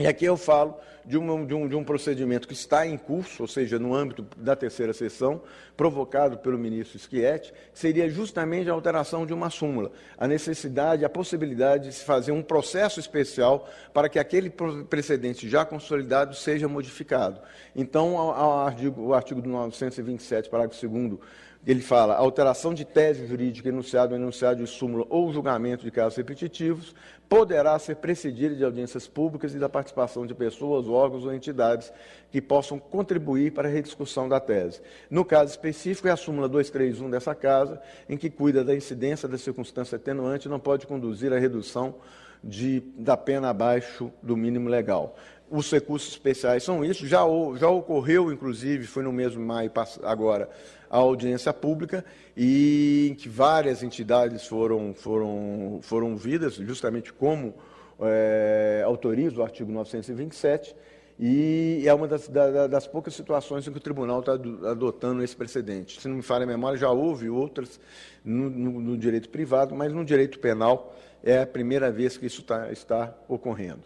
E 0.00 0.06
aqui 0.06 0.24
eu 0.24 0.36
falo 0.36 0.76
de, 1.08 1.18
de, 1.46 1.54
um, 1.54 1.66
de, 1.66 1.74
um, 1.74 1.82
procedimento 1.82 2.46
que 2.46 2.52
está 2.52 2.86
em 2.86 2.98
curso, 2.98 3.42
ou 3.42 3.48
seja, 3.48 3.78
no 3.78 3.94
âmbito 3.94 4.26
da 4.36 4.54
terceira 4.54 4.92
sessão, 4.92 5.40
provocado 5.74 6.36
pelo 6.36 6.58
ministro 6.58 6.98
Schietti, 6.98 7.52
seria 7.72 8.10
justamente 8.10 8.68
a 8.68 8.74
alteração 8.74 9.24
de 9.24 9.32
uma 9.32 9.48
súmula, 9.48 9.90
a 10.18 10.28
necessidade, 10.28 11.06
a 11.06 11.08
possibilidade 11.08 11.88
de 11.88 11.94
se 11.94 12.04
fazer 12.04 12.32
um 12.32 12.42
processo 12.42 13.00
especial 13.00 13.66
para 13.94 14.08
que 14.08 14.18
aquele 14.18 14.50
precedente 14.50 15.48
já 15.48 15.64
consolidado 15.64 16.34
seja 16.34 16.68
modificado. 16.68 17.40
Então, 17.74 18.14
o 18.16 18.62
artigo, 18.62 19.02
o 19.06 19.14
artigo 19.14 19.40
927, 19.40 20.50
parágrafo 20.50 20.86
2 20.86 21.18
ele 21.66 21.80
fala 21.80 22.14
alteração 22.14 22.72
de 22.72 22.84
tese 22.84 23.26
jurídica 23.26 23.68
enunciado, 23.68 24.14
enunciado 24.14 24.62
de 24.62 24.70
súmula 24.70 25.04
ou 25.10 25.32
julgamento 25.32 25.84
de 25.84 25.90
casos 25.90 26.16
repetitivos 26.16 26.94
poderá 27.28 27.78
ser 27.78 27.96
precedida 27.96 28.54
de 28.54 28.64
audiências 28.64 29.06
públicas 29.06 29.54
e 29.54 29.58
da 29.58 29.68
participação 29.68 30.26
de 30.26 30.34
pessoas, 30.34 30.86
órgãos 30.98 31.24
ou 31.24 31.32
entidades 31.32 31.92
que 32.30 32.40
possam 32.40 32.78
contribuir 32.78 33.52
para 33.52 33.68
a 33.68 33.70
rediscussão 33.70 34.28
da 34.28 34.38
tese. 34.38 34.80
No 35.10 35.24
caso 35.24 35.50
específico, 35.50 36.08
é 36.08 36.10
a 36.10 36.16
súmula 36.16 36.48
231 36.48 37.10
dessa 37.10 37.34
casa, 37.34 37.80
em 38.08 38.16
que 38.16 38.28
cuida 38.28 38.62
da 38.64 38.74
incidência 38.74 39.28
da 39.28 39.38
circunstância 39.38 39.96
atenuante 39.96 40.48
não 40.48 40.60
pode 40.60 40.86
conduzir 40.86 41.32
à 41.32 41.38
redução 41.38 41.94
de, 42.42 42.82
da 42.96 43.16
pena 43.16 43.50
abaixo 43.50 44.10
do 44.22 44.36
mínimo 44.36 44.68
legal. 44.68 45.16
Os 45.50 45.70
recursos 45.70 46.12
especiais 46.12 46.62
são 46.62 46.84
isso, 46.84 47.06
já, 47.06 47.20
já 47.56 47.68
ocorreu, 47.68 48.30
inclusive, 48.30 48.86
foi 48.86 49.02
no 49.02 49.12
mesmo 49.12 49.44
maio 49.44 49.72
agora, 50.02 50.50
a 50.90 50.98
audiência 50.98 51.52
pública 51.54 52.04
e 52.36 53.08
em 53.10 53.14
que 53.14 53.28
várias 53.28 53.82
entidades 53.82 54.46
foram, 54.46 54.92
foram, 54.92 55.80
foram 55.82 56.16
vidas, 56.16 56.56
justamente 56.56 57.12
como 57.12 57.54
é, 58.00 58.82
autoriza 58.84 59.40
o 59.40 59.42
artigo 59.42 59.70
927, 59.72 60.74
e 61.20 61.82
é 61.84 61.92
uma 61.92 62.06
das, 62.06 62.28
da, 62.28 62.68
das, 62.68 62.86
poucas 62.86 63.12
situações 63.12 63.66
em 63.66 63.72
que 63.72 63.78
o 63.78 63.80
tribunal 63.80 64.20
está 64.20 64.34
adotando 64.34 65.22
esse 65.24 65.34
precedente. 65.34 66.00
Se 66.00 66.06
não 66.06 66.16
me 66.16 66.22
falha 66.22 66.44
a 66.44 66.46
memória, 66.46 66.78
já 66.78 66.90
houve 66.90 67.28
outras 67.28 67.80
no, 68.24 68.48
no, 68.48 68.80
no, 68.80 68.96
direito 68.96 69.28
privado, 69.28 69.74
mas 69.74 69.92
no 69.92 70.04
direito 70.04 70.38
penal 70.38 70.94
é 71.24 71.40
a 71.40 71.46
primeira 71.46 71.90
vez 71.90 72.16
que 72.16 72.26
isso 72.26 72.44
tá, 72.44 72.70
está 72.70 73.12
ocorrendo. 73.26 73.82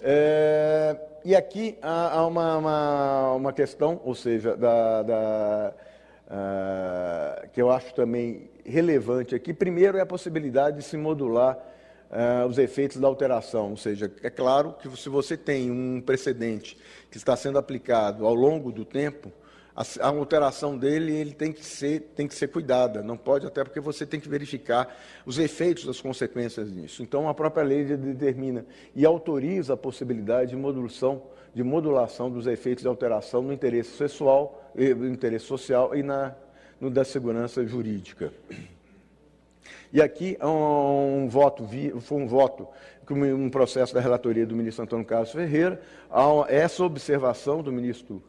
É, 0.00 0.96
e 1.24 1.34
aqui 1.34 1.76
há, 1.82 2.18
há 2.18 2.26
uma, 2.28 2.56
uma, 2.56 3.32
uma, 3.32 3.52
questão, 3.52 4.00
ou 4.04 4.14
seja, 4.14 4.56
da, 4.56 5.02
da 5.02 5.74
uh, 6.28 7.48
que 7.50 7.60
eu 7.60 7.72
acho 7.72 7.92
também 7.94 8.48
relevante 8.64 9.34
aqui. 9.34 9.52
Primeiro 9.52 9.98
é 9.98 10.02
a 10.02 10.06
possibilidade 10.06 10.76
de 10.76 10.84
se 10.84 10.96
modular 10.96 11.58
uh, 12.10 12.46
os 12.46 12.58
efeitos 12.58 12.98
da 12.98 13.06
alteração, 13.06 13.70
ou 13.70 13.76
seja, 13.76 14.10
é 14.22 14.30
claro 14.30 14.74
que 14.74 14.88
se 14.96 15.08
você 15.08 15.36
tem 15.36 15.70
um 15.70 16.00
precedente 16.00 16.76
que 17.10 17.16
está 17.16 17.36
sendo 17.36 17.58
aplicado 17.58 18.26
ao 18.26 18.34
longo 18.34 18.72
do 18.72 18.84
tempo, 18.84 19.32
a, 20.00 20.08
alteração 20.08 20.76
dele 20.76 21.14
ele 21.14 21.32
tem 21.32 21.52
que 21.52 21.64
ser 21.64 22.00
tem 22.16 22.26
que 22.26 22.34
ser 22.34 22.48
cuidada, 22.48 23.00
não 23.00 23.16
pode 23.16 23.46
até 23.46 23.62
porque 23.62 23.78
você 23.78 24.04
tem 24.04 24.18
que 24.18 24.28
verificar 24.28 24.96
os 25.24 25.38
efeitos 25.38 25.84
das 25.84 26.00
consequências 26.00 26.72
disso. 26.72 27.00
Então 27.00 27.28
a 27.28 27.34
própria 27.34 27.62
lei 27.62 27.84
determina 27.84 28.66
e 28.92 29.06
autoriza 29.06 29.74
a 29.74 29.76
possibilidade 29.76 30.50
de 30.50 30.56
modulação 30.56 31.22
de 31.54 31.62
modulação 31.62 32.30
dos 32.30 32.46
efeitos 32.46 32.82
de 32.82 32.88
alteração 32.88 33.40
no 33.40 33.52
interesse 33.52 33.96
sexual, 33.96 34.72
no 34.74 35.08
interesse 35.08 35.46
social 35.46 35.94
e 35.94 36.02
na 36.02 36.34
no 36.80 36.90
da 36.90 37.04
segurança 37.04 37.64
jurídica. 37.66 38.32
E 39.92 40.02
aqui 40.02 40.36
um, 40.42 41.24
um 41.24 41.28
voto, 41.28 41.66
foi 42.00 42.18
um 42.18 42.26
voto, 42.26 42.68
um 43.10 43.48
processo 43.48 43.94
da 43.94 44.00
relatoria 44.00 44.46
do 44.46 44.54
ministro 44.54 44.84
Antônio 44.84 45.04
Carlos 45.04 45.32
Ferreira, 45.32 45.80
essa 46.48 46.84
observação 46.84 47.62
do 47.62 47.72
ministro 47.72 48.22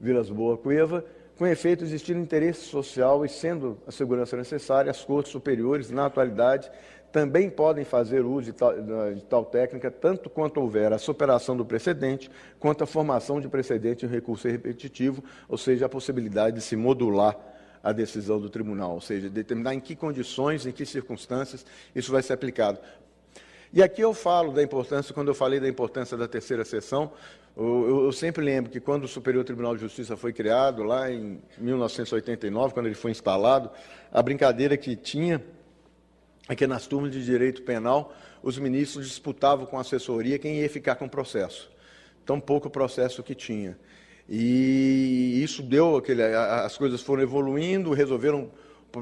Vilas 0.00 0.28
Boa 0.28 0.56
Cueva, 0.56 1.04
com 1.38 1.46
efeito 1.46 1.84
existindo 1.84 2.20
interesse 2.20 2.60
social 2.62 3.24
e 3.24 3.28
sendo 3.28 3.78
a 3.86 3.92
segurança 3.92 4.36
necessária, 4.36 4.90
as 4.90 5.04
cortes 5.04 5.32
superiores, 5.32 5.90
na 5.90 6.06
atualidade, 6.06 6.70
também 7.12 7.48
podem 7.48 7.84
fazer 7.84 8.24
uso 8.24 8.46
de 8.46 8.52
tal, 8.52 8.74
de 9.14 9.24
tal, 9.24 9.44
técnica, 9.44 9.88
tanto 9.88 10.28
quanto 10.28 10.60
houver 10.60 10.92
a 10.92 10.98
superação 10.98 11.56
do 11.56 11.64
precedente, 11.64 12.28
quanto 12.58 12.82
a 12.82 12.86
formação 12.86 13.40
de 13.40 13.48
precedente 13.48 14.04
em 14.04 14.08
recurso 14.08 14.48
repetitivo, 14.48 15.22
ou 15.48 15.56
seja, 15.56 15.86
a 15.86 15.88
possibilidade 15.88 16.56
de 16.56 16.62
se 16.62 16.74
modular 16.74 17.36
a 17.84 17.92
decisão 17.92 18.40
do 18.40 18.48
tribunal, 18.48 18.92
ou 18.94 19.00
seja, 19.00 19.28
determinar 19.28 19.74
em 19.74 19.80
que 19.80 19.94
condições, 19.94 20.64
em 20.64 20.72
que 20.72 20.86
circunstâncias 20.86 21.66
isso 21.94 22.10
vai 22.10 22.22
ser 22.22 22.32
aplicado. 22.32 22.80
E 23.70 23.82
aqui 23.82 24.00
eu 24.00 24.14
falo 24.14 24.52
da 24.52 24.62
importância, 24.62 25.12
quando 25.12 25.28
eu 25.28 25.34
falei 25.34 25.60
da 25.60 25.68
importância 25.68 26.16
da 26.16 26.26
terceira 26.26 26.64
sessão, 26.64 27.12
eu, 27.54 28.04
eu, 28.06 28.12
sempre 28.12 28.42
lembro 28.42 28.70
que 28.70 28.80
quando 28.80 29.04
o 29.04 29.08
Superior 29.08 29.44
Tribunal 29.44 29.74
de 29.74 29.82
Justiça 29.82 30.16
foi 30.16 30.32
criado, 30.32 30.82
lá 30.82 31.10
em 31.10 31.42
1989, 31.58 32.72
quando 32.72 32.86
ele 32.86 32.94
foi 32.94 33.10
instalado, 33.10 33.70
a 34.10 34.22
brincadeira 34.22 34.76
que 34.76 34.96
tinha 34.96 35.44
é 36.48 36.54
que 36.54 36.66
nas 36.66 36.86
turmas 36.86 37.12
de 37.12 37.24
direito 37.24 37.62
penal, 37.62 38.14
os 38.42 38.58
ministros 38.58 39.06
disputavam 39.06 39.66
com 39.66 39.76
a 39.76 39.82
assessoria 39.82 40.38
quem 40.38 40.60
ia 40.60 40.70
ficar 40.70 40.94
com 40.94 41.04
o 41.04 41.10
processo. 41.10 41.70
Tão 42.24 42.40
pouco 42.40 42.70
processo 42.70 43.22
que 43.22 43.34
tinha. 43.34 43.76
E 44.28 45.42
isso 45.42 45.62
deu 45.62 45.96
aquele. 45.96 46.22
As 46.22 46.76
coisas 46.76 47.02
foram 47.02 47.22
evoluindo, 47.22 47.92
resolveram 47.92 48.50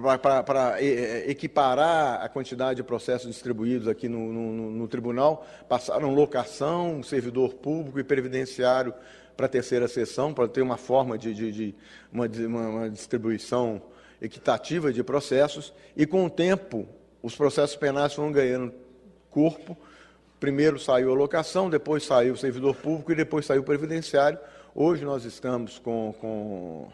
para 0.00 0.83
equiparar 1.26 2.23
a 2.23 2.29
quantidade 2.29 2.76
de 2.76 2.83
processos 2.83 3.29
distribuídos 3.29 3.87
aqui 3.87 4.09
no, 4.09 4.33
no, 4.33 4.71
no, 4.71 4.88
tribunal, 4.88 5.47
passaram 5.69 6.14
locação, 6.14 7.02
servidor 7.02 7.55
público 7.55 7.99
e 7.99 8.05
previdenciário 8.05 8.95
para 9.37 9.47
a 9.47 9.49
terceira 9.49 9.87
sessão, 9.88 10.33
para 10.33 10.49
ter 10.49 10.62
uma 10.62 10.79
forma 10.79 11.19
de, 11.19 11.35
de, 11.35 11.52
de 11.52 11.75
uma, 12.11 12.26
uma, 12.26 12.91
distribuição 12.91 13.83
equitativa 14.21 14.93
de 14.93 15.02
processos, 15.02 15.75
e 15.97 16.07
com 16.07 16.25
o 16.25 16.31
tempo 16.31 16.88
os 17.23 17.37
processos 17.37 17.76
penais 17.76 18.14
foram 18.14 18.33
ganhando 18.33 18.73
corpo. 19.31 19.76
Primeiro 20.41 20.79
saiu 20.79 21.12
a 21.12 21.14
locação, 21.14 21.69
depois 21.69 22.05
saiu 22.05 22.35
o 22.35 22.37
servidor 22.37 22.75
público 22.76 23.12
e 23.12 23.14
depois 23.14 23.47
saiu 23.47 23.61
o 23.61 23.64
previdenciário. 23.64 24.38
Hoje 24.75 25.05
nós 25.05 25.26
estamos 25.26 25.79
com, 25.79 26.14
com 26.19 26.88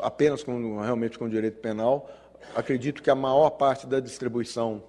apenas 0.00 0.42
com, 0.42 0.80
realmente 0.80 1.18
com 1.18 1.28
direito 1.28 1.58
penal. 1.58 2.10
Acredito 2.54 3.02
que 3.02 3.10
a 3.10 3.14
maior 3.14 3.50
parte 3.50 3.86
da 3.86 4.00
distribuição 4.00 4.82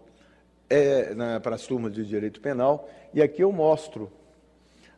é 0.69 1.13
né, 1.13 1.37
para 1.39 1.55
as 1.55 1.67
turmas 1.67 1.91
de 1.93 2.05
direito 2.05 2.39
penal. 2.39 2.89
E 3.13 3.21
aqui 3.21 3.43
eu 3.43 3.51
mostro. 3.51 4.09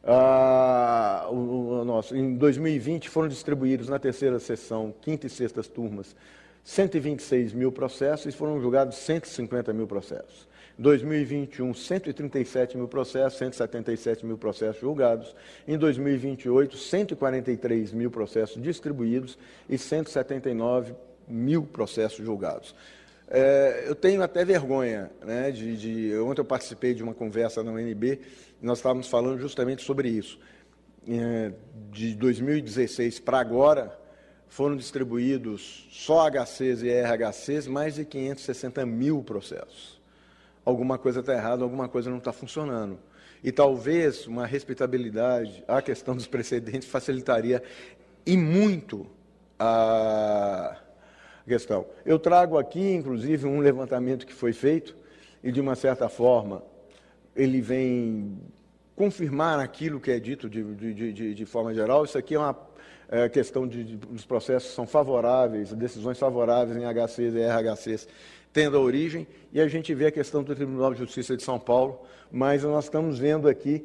Ah, 0.04 1.28
o, 1.32 1.82
o 1.82 1.86
nosso, 1.86 2.16
em 2.16 2.36
2020 2.36 3.10
foram 3.10 3.28
distribuídos 3.28 3.90
na 3.90 3.98
terceira 3.98 4.38
sessão, 4.38 4.94
quinta 5.02 5.26
e 5.26 5.30
sexta 5.32 5.64
turmas, 5.64 6.16
126 6.64 7.54
mil 7.54 7.72
processos 7.72 8.28
e 8.28 8.38
foram 8.38 8.62
julgados 8.62 8.98
150 8.98 9.74
mil 9.74 9.88
processos. 9.88 10.48
2021, 10.78 11.74
137 11.74 12.78
mil 12.78 12.88
processos, 12.88 13.38
177 13.38 14.26
mil 14.26 14.38
processos 14.38 14.82
julgados. 14.82 15.36
Em 15.68 15.78
2028, 15.78 16.78
143 16.78 17.94
mil 17.94 18.10
processos 18.10 18.62
distribuídos 18.62 19.38
e 19.70 19.78
179 19.78 20.96
mil 21.28 21.64
processos 21.64 22.24
julgados. 22.26 22.76
É, 23.28 23.86
eu 23.88 23.96
tenho 23.96 24.22
até 24.22 24.44
vergonha, 24.44 25.10
né, 25.24 25.50
de, 25.52 25.78
de, 25.78 26.18
ontem 26.20 26.42
eu 26.42 26.46
participei 26.46 26.94
de 26.94 27.02
uma 27.02 27.14
conversa 27.14 27.64
na 27.64 27.72
UNB, 27.72 28.20
e 28.62 28.66
nós 28.66 28.80
estávamos 28.80 29.08
falando 29.08 29.40
justamente 29.40 29.84
sobre 29.84 30.10
isso. 30.10 30.40
É, 31.08 31.52
de 31.92 32.16
2016 32.16 33.20
para 33.20 33.40
agora, 33.40 33.98
foram 34.48 34.76
distribuídos 34.76 35.88
só 35.92 36.30
HCs 36.30 36.84
e 36.84 36.90
RHCs 36.90 37.68
mais 37.68 37.96
de 37.96 38.06
560 38.06 38.86
mil 38.86 39.24
processos. 39.24 40.03
Alguma 40.66 40.98
coisa 40.98 41.20
está 41.20 41.34
errada, 41.34 41.64
alguma 41.64 41.90
coisa 41.90 42.10
não 42.10 42.18
está 42.18 42.32
funcionando. 42.32 42.98
E 43.44 43.52
talvez 43.52 44.26
uma 44.26 44.46
respeitabilidade 44.46 45.64
à 45.68 45.82
questão 45.82 46.16
dos 46.16 46.28
precedentes 46.28 46.88
facilitaria 46.88 47.62
e 48.26 48.38
muito 48.38 49.06
a 49.60 50.78
questão. 51.46 51.86
Eu 52.06 52.18
trago 52.18 52.58
aqui, 52.58 52.94
inclusive, 52.94 53.46
um 53.46 53.60
levantamento 53.60 54.26
que 54.26 54.34
foi 54.34 54.54
feito 54.54 54.96
e, 55.44 55.52
de 55.52 55.60
uma 55.60 55.76
certa 55.76 56.08
forma, 56.08 56.64
ele 57.36 57.60
vem 57.60 58.40
confirmar 58.96 59.60
aquilo 59.60 60.00
que 60.00 60.12
é 60.12 60.20
dito 60.20 60.50
de, 60.50 60.64
de, 60.76 61.14
de, 61.14 61.34
de 61.34 61.46
forma 61.46 61.74
geral. 61.74 62.06
Isso 62.06 62.18
aqui 62.18 62.36
é 62.36 62.40
uma 62.40 62.58
é, 63.10 63.28
questão 63.28 63.68
de, 63.68 63.84
de, 63.84 64.08
os 64.14 64.26
processos 64.26 64.74
são 64.74 64.88
favoráveis, 64.88 65.74
decisões 65.74 66.18
favoráveis 66.18 66.78
em 66.78 66.86
HCs 66.86 67.36
e 67.36 67.46
RHCs 67.46 68.08
tendo 68.54 68.78
a 68.78 68.80
origem, 68.80 69.28
e 69.52 69.60
a 69.60 69.68
gente 69.68 69.94
vê 69.94 70.06
a 70.06 70.12
questão 70.12 70.44
do 70.44 70.56
Tribunal 70.56 70.94
de 70.94 71.00
Justiça 71.00 71.36
de 71.36 71.44
São 71.44 71.60
Paulo, 71.60 72.00
mas 72.32 72.64
nós 72.64 72.86
estamos 72.86 73.18
vendo 73.18 73.50
aqui 73.50 73.84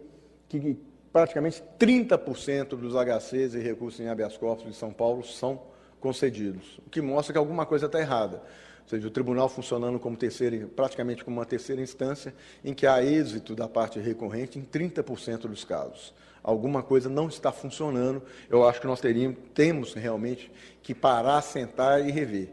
que 0.48 0.78
praticamente 1.10 1.62
30% 1.80 2.76
dos 2.76 2.94
HCs 2.94 3.54
e 3.54 3.58
recursos 3.58 3.98
em 3.98 4.08
habeas 4.08 4.36
corpus 4.36 4.66
de 4.66 4.76
São 4.76 4.92
Paulo 4.92 5.24
são 5.24 5.60
concedidos, 5.98 6.78
o 6.86 6.90
que 6.90 7.00
mostra 7.00 7.32
que 7.32 7.38
alguma 7.38 7.66
coisa 7.66 7.86
está 7.86 7.98
errada. 7.98 8.42
Ou 8.82 8.88
seja, 8.90 9.08
o 9.08 9.10
tribunal 9.10 9.48
funcionando 9.48 9.98
como 9.98 10.16
terceira, 10.16 10.66
praticamente 10.74 11.22
como 11.24 11.38
uma 11.38 11.44
terceira 11.44 11.82
instância, 11.82 12.34
em 12.64 12.72
que 12.72 12.86
há 12.86 13.02
êxito 13.02 13.54
da 13.54 13.68
parte 13.68 13.98
recorrente 13.98 14.58
em 14.58 14.62
30% 14.62 15.40
dos 15.40 15.64
casos 15.64 16.14
alguma 16.42 16.82
coisa 16.82 17.10
não 17.10 17.28
está 17.28 17.52
funcionando, 17.52 18.22
eu 18.48 18.66
acho 18.66 18.80
que 18.80 18.86
nós 18.86 19.00
teríamos, 19.00 19.36
temos 19.52 19.92
realmente 19.92 20.50
que 20.82 20.94
parar, 20.94 21.42
sentar 21.42 22.06
e 22.06 22.10
rever. 22.10 22.48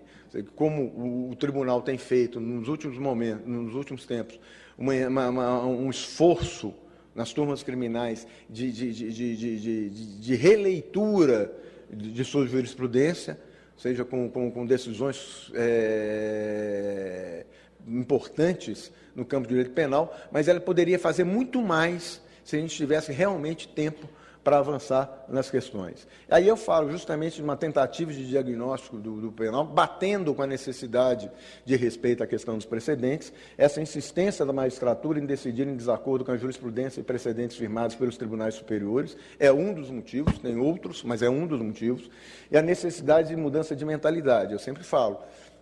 Como 0.55 1.29
o, 1.31 1.35
tribunal 1.35 1.81
tem 1.81 1.97
feito 1.97 2.39
nos 2.39 2.67
últimos 2.67 2.97
momentos, 2.97 3.45
nos 3.45 3.73
últimos 3.73 4.05
tempos, 4.05 4.39
uma, 4.77 4.93
uma, 5.29 5.65
um 5.65 5.89
esforço 5.89 6.73
nas 7.13 7.31
turmas 7.31 7.63
criminais 7.63 8.27
de, 8.49 8.71
de, 8.71 9.11
de, 9.11 9.89
de 9.89 10.35
releitura 10.35 11.51
de, 11.89 12.23
sua 12.25 12.45
jurisprudência, 12.45 13.39
seja 13.77 14.03
com, 14.03 14.29
com, 14.29 14.51
com 14.51 14.65
decisões 14.65 15.51
é, 15.53 17.45
importantes 17.87 18.91
no 19.15 19.23
campo 19.23 19.47
de 19.47 19.53
direito 19.53 19.73
penal, 19.73 20.15
mas 20.31 20.47
ela 20.47 20.59
poderia 20.59 20.99
fazer 20.99 21.23
muito 21.23 21.61
mais 21.61 22.21
se 22.43 22.57
a 22.57 22.59
gente 22.59 22.75
tivesse 22.75 23.11
realmente 23.11 23.67
tempo 23.67 24.09
para 24.45 24.59
avançar 24.59 25.25
nas 25.27 25.49
questões. 25.49 26.07
Aí 26.29 26.47
eu 26.47 26.55
falo 26.55 26.91
justamente 26.91 27.37
de 27.37 27.41
uma 27.41 27.57
tentativa 27.57 28.13
de 28.13 28.27
diagnóstico 28.27 28.97
do, 28.97 29.19
do, 29.19 29.31
penal, 29.31 29.65
batendo 29.65 30.35
com 30.35 30.43
a 30.43 30.45
necessidade 30.47 31.31
de 31.65 31.75
respeito 31.75 32.21
à 32.21 32.27
questão 32.27 32.55
dos 32.55 32.63
precedentes, 32.63 33.33
essa 33.57 33.81
insistência 33.81 34.45
da 34.45 34.53
magistratura 34.53 35.19
em 35.19 35.25
decidir 35.25 35.67
em 35.67 35.75
desacordo 35.75 36.23
com 36.23 36.31
a 36.31 36.37
jurisprudência 36.37 36.99
e 36.99 37.03
precedentes 37.03 37.57
firmados 37.57 37.95
pelos 37.95 38.17
tribunais 38.17 38.53
superiores, 38.53 39.17
é 39.39 39.51
um 39.51 39.73
dos 39.73 39.89
motivos, 39.89 40.37
tem 40.37 40.57
outros, 40.57 41.01
mas 41.01 41.23
é 41.23 41.29
um 41.29 41.47
dos 41.47 41.59
motivos, 41.59 42.07
e 42.51 42.55
a 42.55 42.61
necessidade 42.61 43.29
de 43.29 43.35
mudança 43.35 43.75
de 43.75 43.83
mentalidade. 43.83 44.53
Eu 44.53 44.59
sempre 44.59 44.83
falo, 44.83 45.17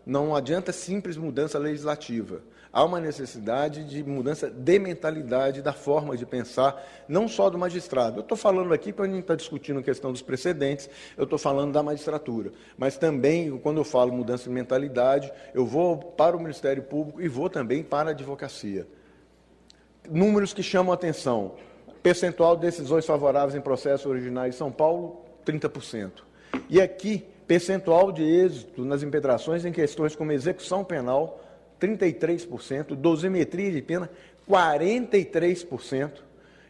não 0.06 0.36
adianta 0.36 0.74
simples 0.74 1.16
mudança 1.16 1.58
legislativa 1.58 2.42
há 2.74 2.84
uma 2.84 3.00
necessidade 3.00 3.84
de 3.84 4.04
mudança 4.04 4.50
de 4.50 4.80
mentalidade, 4.80 5.62
da 5.62 5.72
forma 5.72 6.18
de 6.18 6.26
pensar, 6.26 6.84
não 7.08 7.28
só 7.28 7.48
do 7.48 7.58
magistrado. 7.58 8.18
Eu 8.18 8.22
estou 8.22 8.36
falando 8.36 8.74
aqui, 8.74 8.92
para 8.92 9.06
a 9.06 9.08
gente 9.08 9.20
estar 9.20 9.34
tá 9.34 9.38
discutindo 9.38 9.80
a 9.80 9.84
questão 9.84 10.12
dos 10.12 10.24
precedentes, 10.24 10.90
eu 11.16 11.26
estou 11.26 11.38
falando 11.38 11.72
da 11.72 11.84
magistratura. 11.84 12.52
Mas 12.76 12.98
também, 12.98 13.56
quando 13.60 13.78
eu 13.78 13.84
falo 13.84 14.12
mudança 14.12 14.46
de 14.46 14.50
mentalidade, 14.50 15.32
eu 15.54 15.68
vou 15.68 15.98
para 15.98 16.36
o 16.36 16.40
Ministério 16.40 16.82
Público 16.82 17.22
e 17.22 17.28
vou 17.28 17.48
também 17.48 17.84
para 17.84 18.10
a 18.10 18.14
advocacia. 18.14 18.88
Números 20.10 20.52
que 20.52 20.64
chamam 20.64 20.92
a 20.92 20.96
atenção. 20.96 21.54
Percentual 22.02 22.56
de 22.56 22.64
decisões 22.64 23.06
favoráveis 23.06 23.56
em 23.56 23.62
processos 23.62 24.08
originais 24.08 24.56
em 24.56 24.58
São 24.58 24.72
Paulo, 24.72 25.24
30%. 25.46 26.24
E 26.70 26.82
aqui, 26.82 27.26
percentual 27.48 28.12
de 28.12 28.24
êxito 28.24 28.84
nas 28.84 29.04
impetrações 29.04 29.64
em 29.64 29.72
questões 29.72 30.16
como 30.16 30.32
execução 30.32 30.84
penal, 30.84 31.40
33%, 31.84 32.96
dosimetria 32.96 33.70
de 33.72 33.82
pena, 33.82 34.10
43%, 34.50 36.12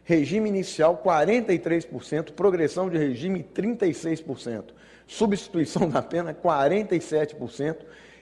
regime 0.02 0.48
inicial, 0.48 1.00
43%, 1.04 2.32
progressão 2.32 2.90
de 2.90 2.98
regime, 2.98 3.46
36%, 3.54 4.64
substituição 5.06 5.86
da 5.88 6.02
pena, 6.02 6.34
47%, 6.34 7.76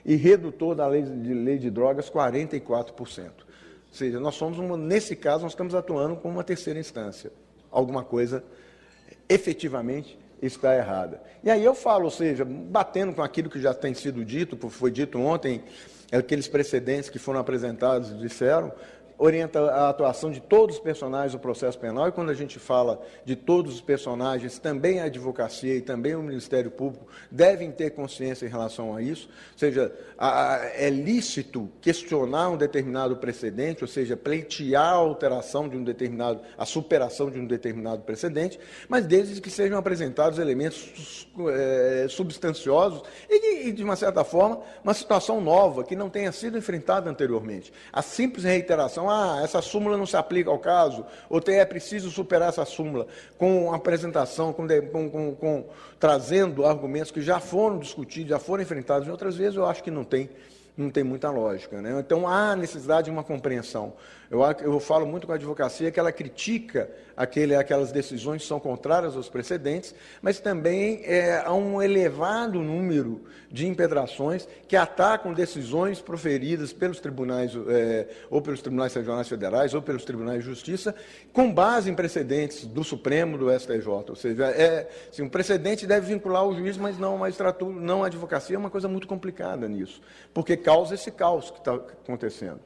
e 0.05 0.15
redutor 0.15 0.75
da 0.75 0.85
lei 0.85 1.01
de, 1.01 1.33
lei 1.33 1.57
de 1.57 1.71
drogas, 1.71 2.09
44%. 2.09 2.91
Ou 2.99 3.05
seja, 3.91 4.19
nós 4.19 4.35
somos, 4.35 4.59
uma, 4.59 4.75
nesse 4.75 5.15
caso, 5.15 5.43
nós 5.43 5.53
estamos 5.53 5.73
atuando 5.73 6.17
como 6.17 6.35
uma 6.35 6.43
terceira 6.43 6.79
instância. 6.79 7.31
Alguma 7.71 8.03
coisa 8.03 8.43
efetivamente 9.29 10.19
está 10.41 10.75
errada. 10.75 11.21
E 11.41 11.49
aí 11.49 11.63
eu 11.63 11.73
falo, 11.73 12.05
ou 12.05 12.11
seja, 12.11 12.43
batendo 12.43 13.13
com 13.13 13.21
aquilo 13.21 13.49
que 13.49 13.61
já 13.61 13.73
tem 13.73 13.93
sido 13.93 14.25
dito, 14.25 14.57
foi 14.69 14.91
dito 14.91 15.17
ontem 15.19 15.63
é 16.13 16.17
aqueles 16.17 16.47
precedentes 16.47 17.09
que 17.09 17.17
foram 17.17 17.39
apresentados 17.39 18.15
disseram, 18.19 18.71
orienta 19.17 19.59
a 19.59 19.89
atuação 19.89 20.31
de 20.31 20.39
todos 20.39 20.75
os 20.75 20.81
personagens 20.81 21.33
do 21.33 21.39
processo 21.39 21.77
penal, 21.79 22.07
e 22.07 22.11
quando 22.11 22.29
a 22.29 22.33
gente 22.33 22.59
fala 22.59 23.01
de 23.23 23.35
todos 23.35 23.75
os 23.75 23.81
personagens, 23.81 24.59
também 24.59 24.99
a 24.99 25.05
advocacia 25.05 25.75
e 25.75 25.81
também 25.81 26.15
o 26.15 26.21
Ministério 26.21 26.71
Público 26.71 27.07
devem 27.31 27.71
ter 27.71 27.91
consciência 27.91 28.45
em 28.45 28.49
relação 28.49 28.95
a 28.95 29.01
isso, 29.01 29.29
ou 29.53 29.57
seja, 29.57 29.93
a, 30.17 30.55
a, 30.55 30.65
é 30.75 30.89
lícito 30.89 31.69
questionar 31.81 32.49
um 32.49 32.57
determinado 32.57 33.17
precedente, 33.17 33.83
ou 33.83 33.87
seja, 33.87 34.17
pleitear 34.17 34.93
a 34.93 34.95
alteração 34.95 35.67
de 35.69 35.77
um 35.77 35.83
determinado, 35.83 36.41
a 36.57 36.65
superação 36.65 37.29
de 37.29 37.39
um 37.39 37.45
determinado 37.45 38.03
precedente, 38.03 38.59
mas 38.87 39.05
desde 39.05 39.39
que 39.39 39.49
sejam 39.49 39.77
apresentados 39.77 40.39
elementos 40.39 41.27
é, 41.49 42.07
substanciosos 42.09 43.01
e, 43.29 43.67
e, 43.67 43.71
de 43.71 43.83
uma 43.83 43.95
certa 43.95 44.23
forma, 44.23 44.59
uma 44.83 44.93
situação 44.93 45.41
nova 45.41 45.83
que 45.83 45.95
não 45.95 46.09
tenha 46.09 46.31
sido 46.31 46.57
enfrentada 46.57 47.09
anteriormente. 47.09 47.71
A 47.91 48.01
simples 48.01 48.43
reiteração 48.43 49.02
ah, 49.09 49.41
essa 49.43 49.61
súmula 49.61 49.97
não 49.97 50.05
se 50.05 50.17
aplica 50.17 50.49
ao 50.49 50.59
caso, 50.59 51.05
ou 51.29 51.41
é 51.47 51.65
preciso 51.65 52.09
superar 52.09 52.49
essa 52.49 52.65
súmula 52.65 53.07
com 53.37 53.73
apresentação, 53.73 54.53
com, 54.53 54.67
com, 54.67 55.09
com, 55.09 55.35
com 55.35 55.65
trazendo 55.99 56.65
argumentos 56.65 57.11
que 57.11 57.21
já 57.21 57.39
foram 57.39 57.79
discutidos, 57.79 58.29
já 58.29 58.39
foram 58.39 58.63
enfrentados 58.63 59.07
em 59.07 59.11
outras 59.11 59.35
vezes, 59.35 59.55
eu 59.55 59.65
acho 59.65 59.83
que 59.83 59.91
não 59.91 60.03
tem 60.03 60.29
não 60.75 60.89
tem 60.89 61.03
muita 61.03 61.29
lógica. 61.29 61.81
Né? 61.81 61.99
Então, 61.99 62.27
há 62.27 62.55
necessidade 62.55 63.05
de 63.05 63.11
uma 63.11 63.23
compreensão. 63.23 63.93
Eu, 64.33 64.41
eu 64.73 64.79
falo 64.79 65.05
muito 65.05 65.27
com 65.27 65.33
a 65.33 65.35
advocacia 65.35 65.91
que 65.91 65.99
ela 65.99 66.11
critica 66.11 66.89
aquele, 67.15 67.55
aquelas 67.55 67.91
decisões 67.91 68.41
que 68.41 68.47
são 68.47 68.59
contrárias 68.59 69.15
aos 69.15 69.29
precedentes, 69.29 69.93
mas 70.23 70.39
também 70.39 71.01
é, 71.03 71.43
há 71.45 71.53
um 71.53 71.79
elevado 71.79 72.59
número 72.59 73.21
de 73.51 73.67
impetrações 73.67 74.47
que 74.67 74.75
atacam 74.75 75.33
decisões 75.33 76.01
proferidas 76.01 76.73
pelos 76.73 76.99
tribunais, 76.99 77.51
é, 77.67 78.07
ou 78.27 78.41
pelos 78.41 78.59
tribunais 78.59 78.91
regionais 78.95 79.29
federais, 79.29 79.75
ou 79.75 79.83
pelos 79.83 80.03
tribunais 80.03 80.39
de 80.39 80.49
justiça, 80.49 80.95
com 81.31 81.53
base 81.53 81.91
em 81.91 81.93
precedentes 81.93 82.65
do 82.65 82.83
Supremo, 82.83 83.37
do 83.37 83.51
STJ. 83.51 83.87
Ou 83.87 84.15
seja, 84.15 84.45
é, 84.45 84.89
assim, 85.11 85.21
um 85.21 85.29
precedente 85.29 85.85
deve 85.85 86.07
vincular 86.07 86.43
o 86.43 86.55
juiz, 86.55 86.75
mas 86.75 86.97
não 86.97 87.23
a 87.23 87.29
não 87.79 88.03
a 88.03 88.07
advocacia, 88.07 88.55
é 88.55 88.59
uma 88.59 88.71
coisa 88.71 88.87
muito 88.87 89.07
complicada 89.07 89.67
nisso, 89.67 90.01
porque 90.33 90.57
causa 90.57 90.95
esse 90.95 91.11
caos 91.11 91.51
que 91.51 91.59
está 91.59 91.75
acontecendo. 91.75 92.59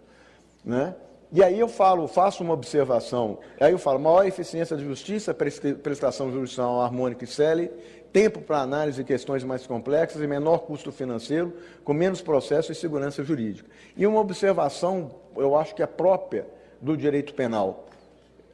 Né? 0.64 0.96
E 1.32 1.44
aí 1.44 1.60
eu 1.60 1.68
falo, 1.68 2.08
faço 2.08 2.42
uma 2.42 2.54
observação, 2.54 3.40
aí 3.60 3.74
eu 3.74 3.78
falo, 3.78 4.00
maior 4.00 4.26
eficiência 4.26 4.78
de 4.78 4.86
justiça, 4.86 5.34
prestação 5.34 6.32
judicial 6.32 6.80
harmônica 6.82 7.26
e 7.26 7.28
célere, 7.28 7.70
tempo 8.14 8.40
para 8.40 8.62
análise 8.62 9.00
de 9.00 9.04
questões 9.04 9.44
mais 9.44 9.68
complexas 9.68 10.22
e 10.22 10.28
menor 10.28 10.60
custo 10.60 10.90
financeiro, 10.90 11.54
com 11.84 11.94
menos 11.94 12.22
processo 12.22 12.72
e 12.72 12.76
segurança 12.76 13.24
jurídica. 13.26 13.70
E 13.98 14.08
uma 14.08 14.22
observação, 14.22 15.12
eu 15.36 15.58
acho 15.58 15.76
que 15.76 15.84
é 15.84 15.86
própria 15.86 16.48
do 16.82 16.96
direito 16.96 17.34
penal. 17.34 17.88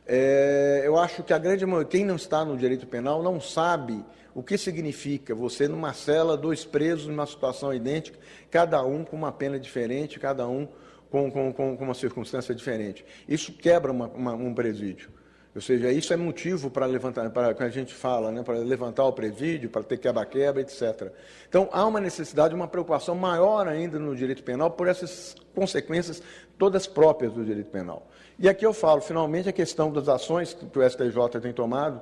É, 0.07 0.81
eu 0.83 0.97
acho 0.97 1.21
que 1.21 1.31
a 1.31 1.37
grande 1.37 1.65
maioria, 1.65 1.87
quem 1.87 2.03
não 2.03 2.15
está 2.15 2.43
no 2.43 2.57
direito 2.57 2.87
penal 2.87 3.21
não 3.21 3.39
sabe 3.39 4.03
o 4.35 4.41
que 4.41 4.57
significa 4.57 5.35
você 5.35 5.67
numa 5.67 5.93
cela, 5.93 6.35
dois 6.35 6.65
presos 6.65 7.07
numa 7.07 7.25
situação 7.25 7.71
idêntica, 7.71 8.17
cada 8.49 8.83
um 8.83 9.05
com 9.05 9.15
uma 9.15 9.31
pena 9.31 9.59
diferente, 9.59 10.19
cada 10.19 10.47
um 10.47 10.67
com, 11.13 11.29
com, 11.29 11.53
com, 11.53 11.83
uma 11.83 11.93
circunstância 11.93 12.55
diferente. 12.55 13.05
Isso 13.29 13.53
quebra 13.53 13.91
uma, 13.91 14.07
uma, 14.07 14.33
um 14.33 14.51
presídio. 14.51 15.11
Ou 15.53 15.61
seja, 15.61 15.91
isso 15.91 16.11
é 16.11 16.17
motivo 16.17 16.71
para 16.71 16.87
levantar, 16.87 17.29
para 17.29 17.53
que 17.53 17.61
a 17.61 17.69
gente 17.69 17.93
fala, 17.93 18.31
né, 18.31 18.41
para 18.41 18.55
levantar 18.55 19.05
o 19.05 19.13
presídio, 19.13 19.69
para 19.69 19.83
ter 19.83 19.99
quebra-quebra, 19.99 20.63
etc. 20.63 21.11
Então, 21.47 21.69
há 21.71 21.85
uma 21.85 22.01
necessidade, 22.01 22.55
uma 22.55 22.67
preocupação 22.67 23.13
maior 23.13 23.67
ainda 23.67 23.99
no 23.99 24.15
direito 24.15 24.41
penal 24.41 24.71
por 24.71 24.87
essas 24.87 25.35
consequências 25.53 26.23
todas 26.57 26.87
próprias 26.87 27.31
do 27.31 27.45
direito 27.45 27.69
penal. 27.69 28.09
E 28.39 28.49
aqui 28.49 28.65
eu 28.65 28.73
falo, 28.73 28.99
finalmente, 28.99 29.47
a 29.47 29.53
questão 29.53 29.91
das 29.91 30.09
ações 30.09 30.55
que 30.55 30.79
o 30.79 30.89
STJ 30.89 31.39
tem 31.39 31.53
tomado 31.53 32.01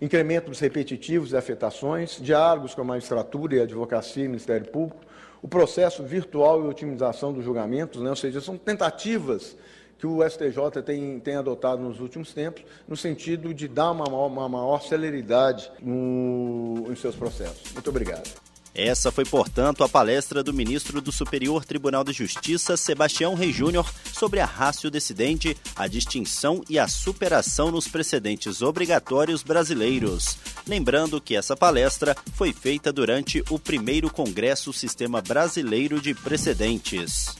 incremento 0.00 0.50
dos 0.50 0.58
repetitivos 0.58 1.30
e 1.30 1.36
afetações, 1.36 2.20
diálogos 2.20 2.74
com 2.74 2.80
a 2.80 2.84
magistratura 2.84 3.54
e 3.54 3.60
a 3.60 3.62
advocacia 3.62 4.24
e 4.24 4.28
Ministério 4.28 4.66
Público, 4.66 5.06
o 5.42 5.48
processo 5.48 6.02
virtual 6.02 6.64
e 6.64 6.68
otimização 6.68 7.32
dos 7.32 7.44
julgamentos, 7.44 8.02
né? 8.02 8.10
ou 8.10 8.16
seja, 8.16 8.40
são 8.40 8.56
tentativas 8.56 9.56
que 9.98 10.06
o 10.06 10.22
STJ 10.28 10.82
tem, 10.84 11.18
tem 11.18 11.36
adotado 11.36 11.82
nos 11.82 12.00
últimos 12.00 12.32
tempos, 12.32 12.62
no 12.86 12.96
sentido 12.96 13.52
de 13.52 13.66
dar 13.66 13.90
uma, 13.90 14.04
uma 14.04 14.48
maior 14.48 14.80
celeridade 14.80 15.70
no, 15.82 16.86
em 16.88 16.94
seus 16.94 17.16
processos. 17.16 17.72
Muito 17.72 17.90
obrigado. 17.90 18.48
Essa 18.74 19.10
foi, 19.10 19.24
portanto, 19.24 19.82
a 19.82 19.88
palestra 19.88 20.40
do 20.40 20.54
ministro 20.54 21.00
do 21.00 21.10
Superior 21.10 21.64
Tribunal 21.64 22.04
de 22.04 22.12
Justiça, 22.12 22.76
Sebastião 22.76 23.34
Rei 23.34 23.52
Júnior, 23.52 23.90
sobre 24.12 24.38
a 24.38 24.44
rácio 24.44 24.88
decidente, 24.88 25.56
a 25.74 25.88
distinção 25.88 26.62
e 26.70 26.78
a 26.78 26.86
superação 26.86 27.72
nos 27.72 27.88
precedentes 27.88 28.62
obrigatórios 28.62 29.42
brasileiros. 29.42 30.38
Lembrando 30.68 31.18
que 31.18 31.34
essa 31.34 31.56
palestra 31.56 32.14
foi 32.34 32.52
feita 32.52 32.92
durante 32.92 33.42
o 33.48 33.58
primeiro 33.58 34.10
Congresso 34.10 34.70
Sistema 34.70 35.22
Brasileiro 35.22 35.98
de 35.98 36.12
Precedentes. 36.12 37.34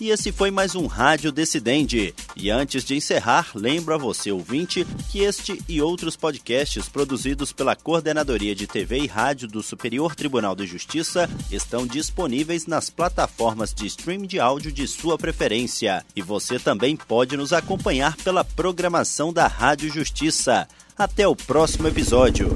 E 0.00 0.08
esse 0.08 0.32
foi 0.32 0.50
mais 0.50 0.74
um 0.74 0.86
Rádio 0.86 1.30
Decidente. 1.30 2.14
E 2.34 2.48
antes 2.48 2.82
de 2.82 2.96
encerrar, 2.96 3.50
lembro 3.54 3.94
a 3.94 3.98
você, 3.98 4.32
ouvinte, 4.32 4.86
que 5.10 5.18
este 5.18 5.62
e 5.68 5.82
outros 5.82 6.16
podcasts 6.16 6.88
produzidos 6.88 7.52
pela 7.52 7.76
Coordenadoria 7.76 8.54
de 8.54 8.66
TV 8.66 9.00
e 9.00 9.06
Rádio 9.06 9.46
do 9.46 9.62
Superior 9.62 10.14
Tribunal 10.14 10.56
de 10.56 10.66
Justiça 10.66 11.28
estão 11.50 11.86
disponíveis 11.86 12.66
nas 12.66 12.88
plataformas 12.88 13.74
de 13.74 13.86
stream 13.88 14.22
de 14.22 14.40
áudio 14.40 14.72
de 14.72 14.88
sua 14.88 15.18
preferência. 15.18 16.02
E 16.16 16.22
você 16.22 16.58
também 16.58 16.96
pode 16.96 17.36
nos 17.36 17.52
acompanhar 17.52 18.16
pela 18.16 18.42
programação 18.42 19.30
da 19.34 19.46
Rádio 19.46 19.92
Justiça. 19.92 20.66
Até 21.00 21.26
o 21.26 21.34
próximo 21.34 21.88
episódio. 21.88 22.54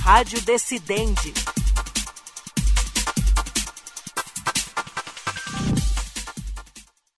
Rádio 0.00 0.40
Decidente 0.40 1.34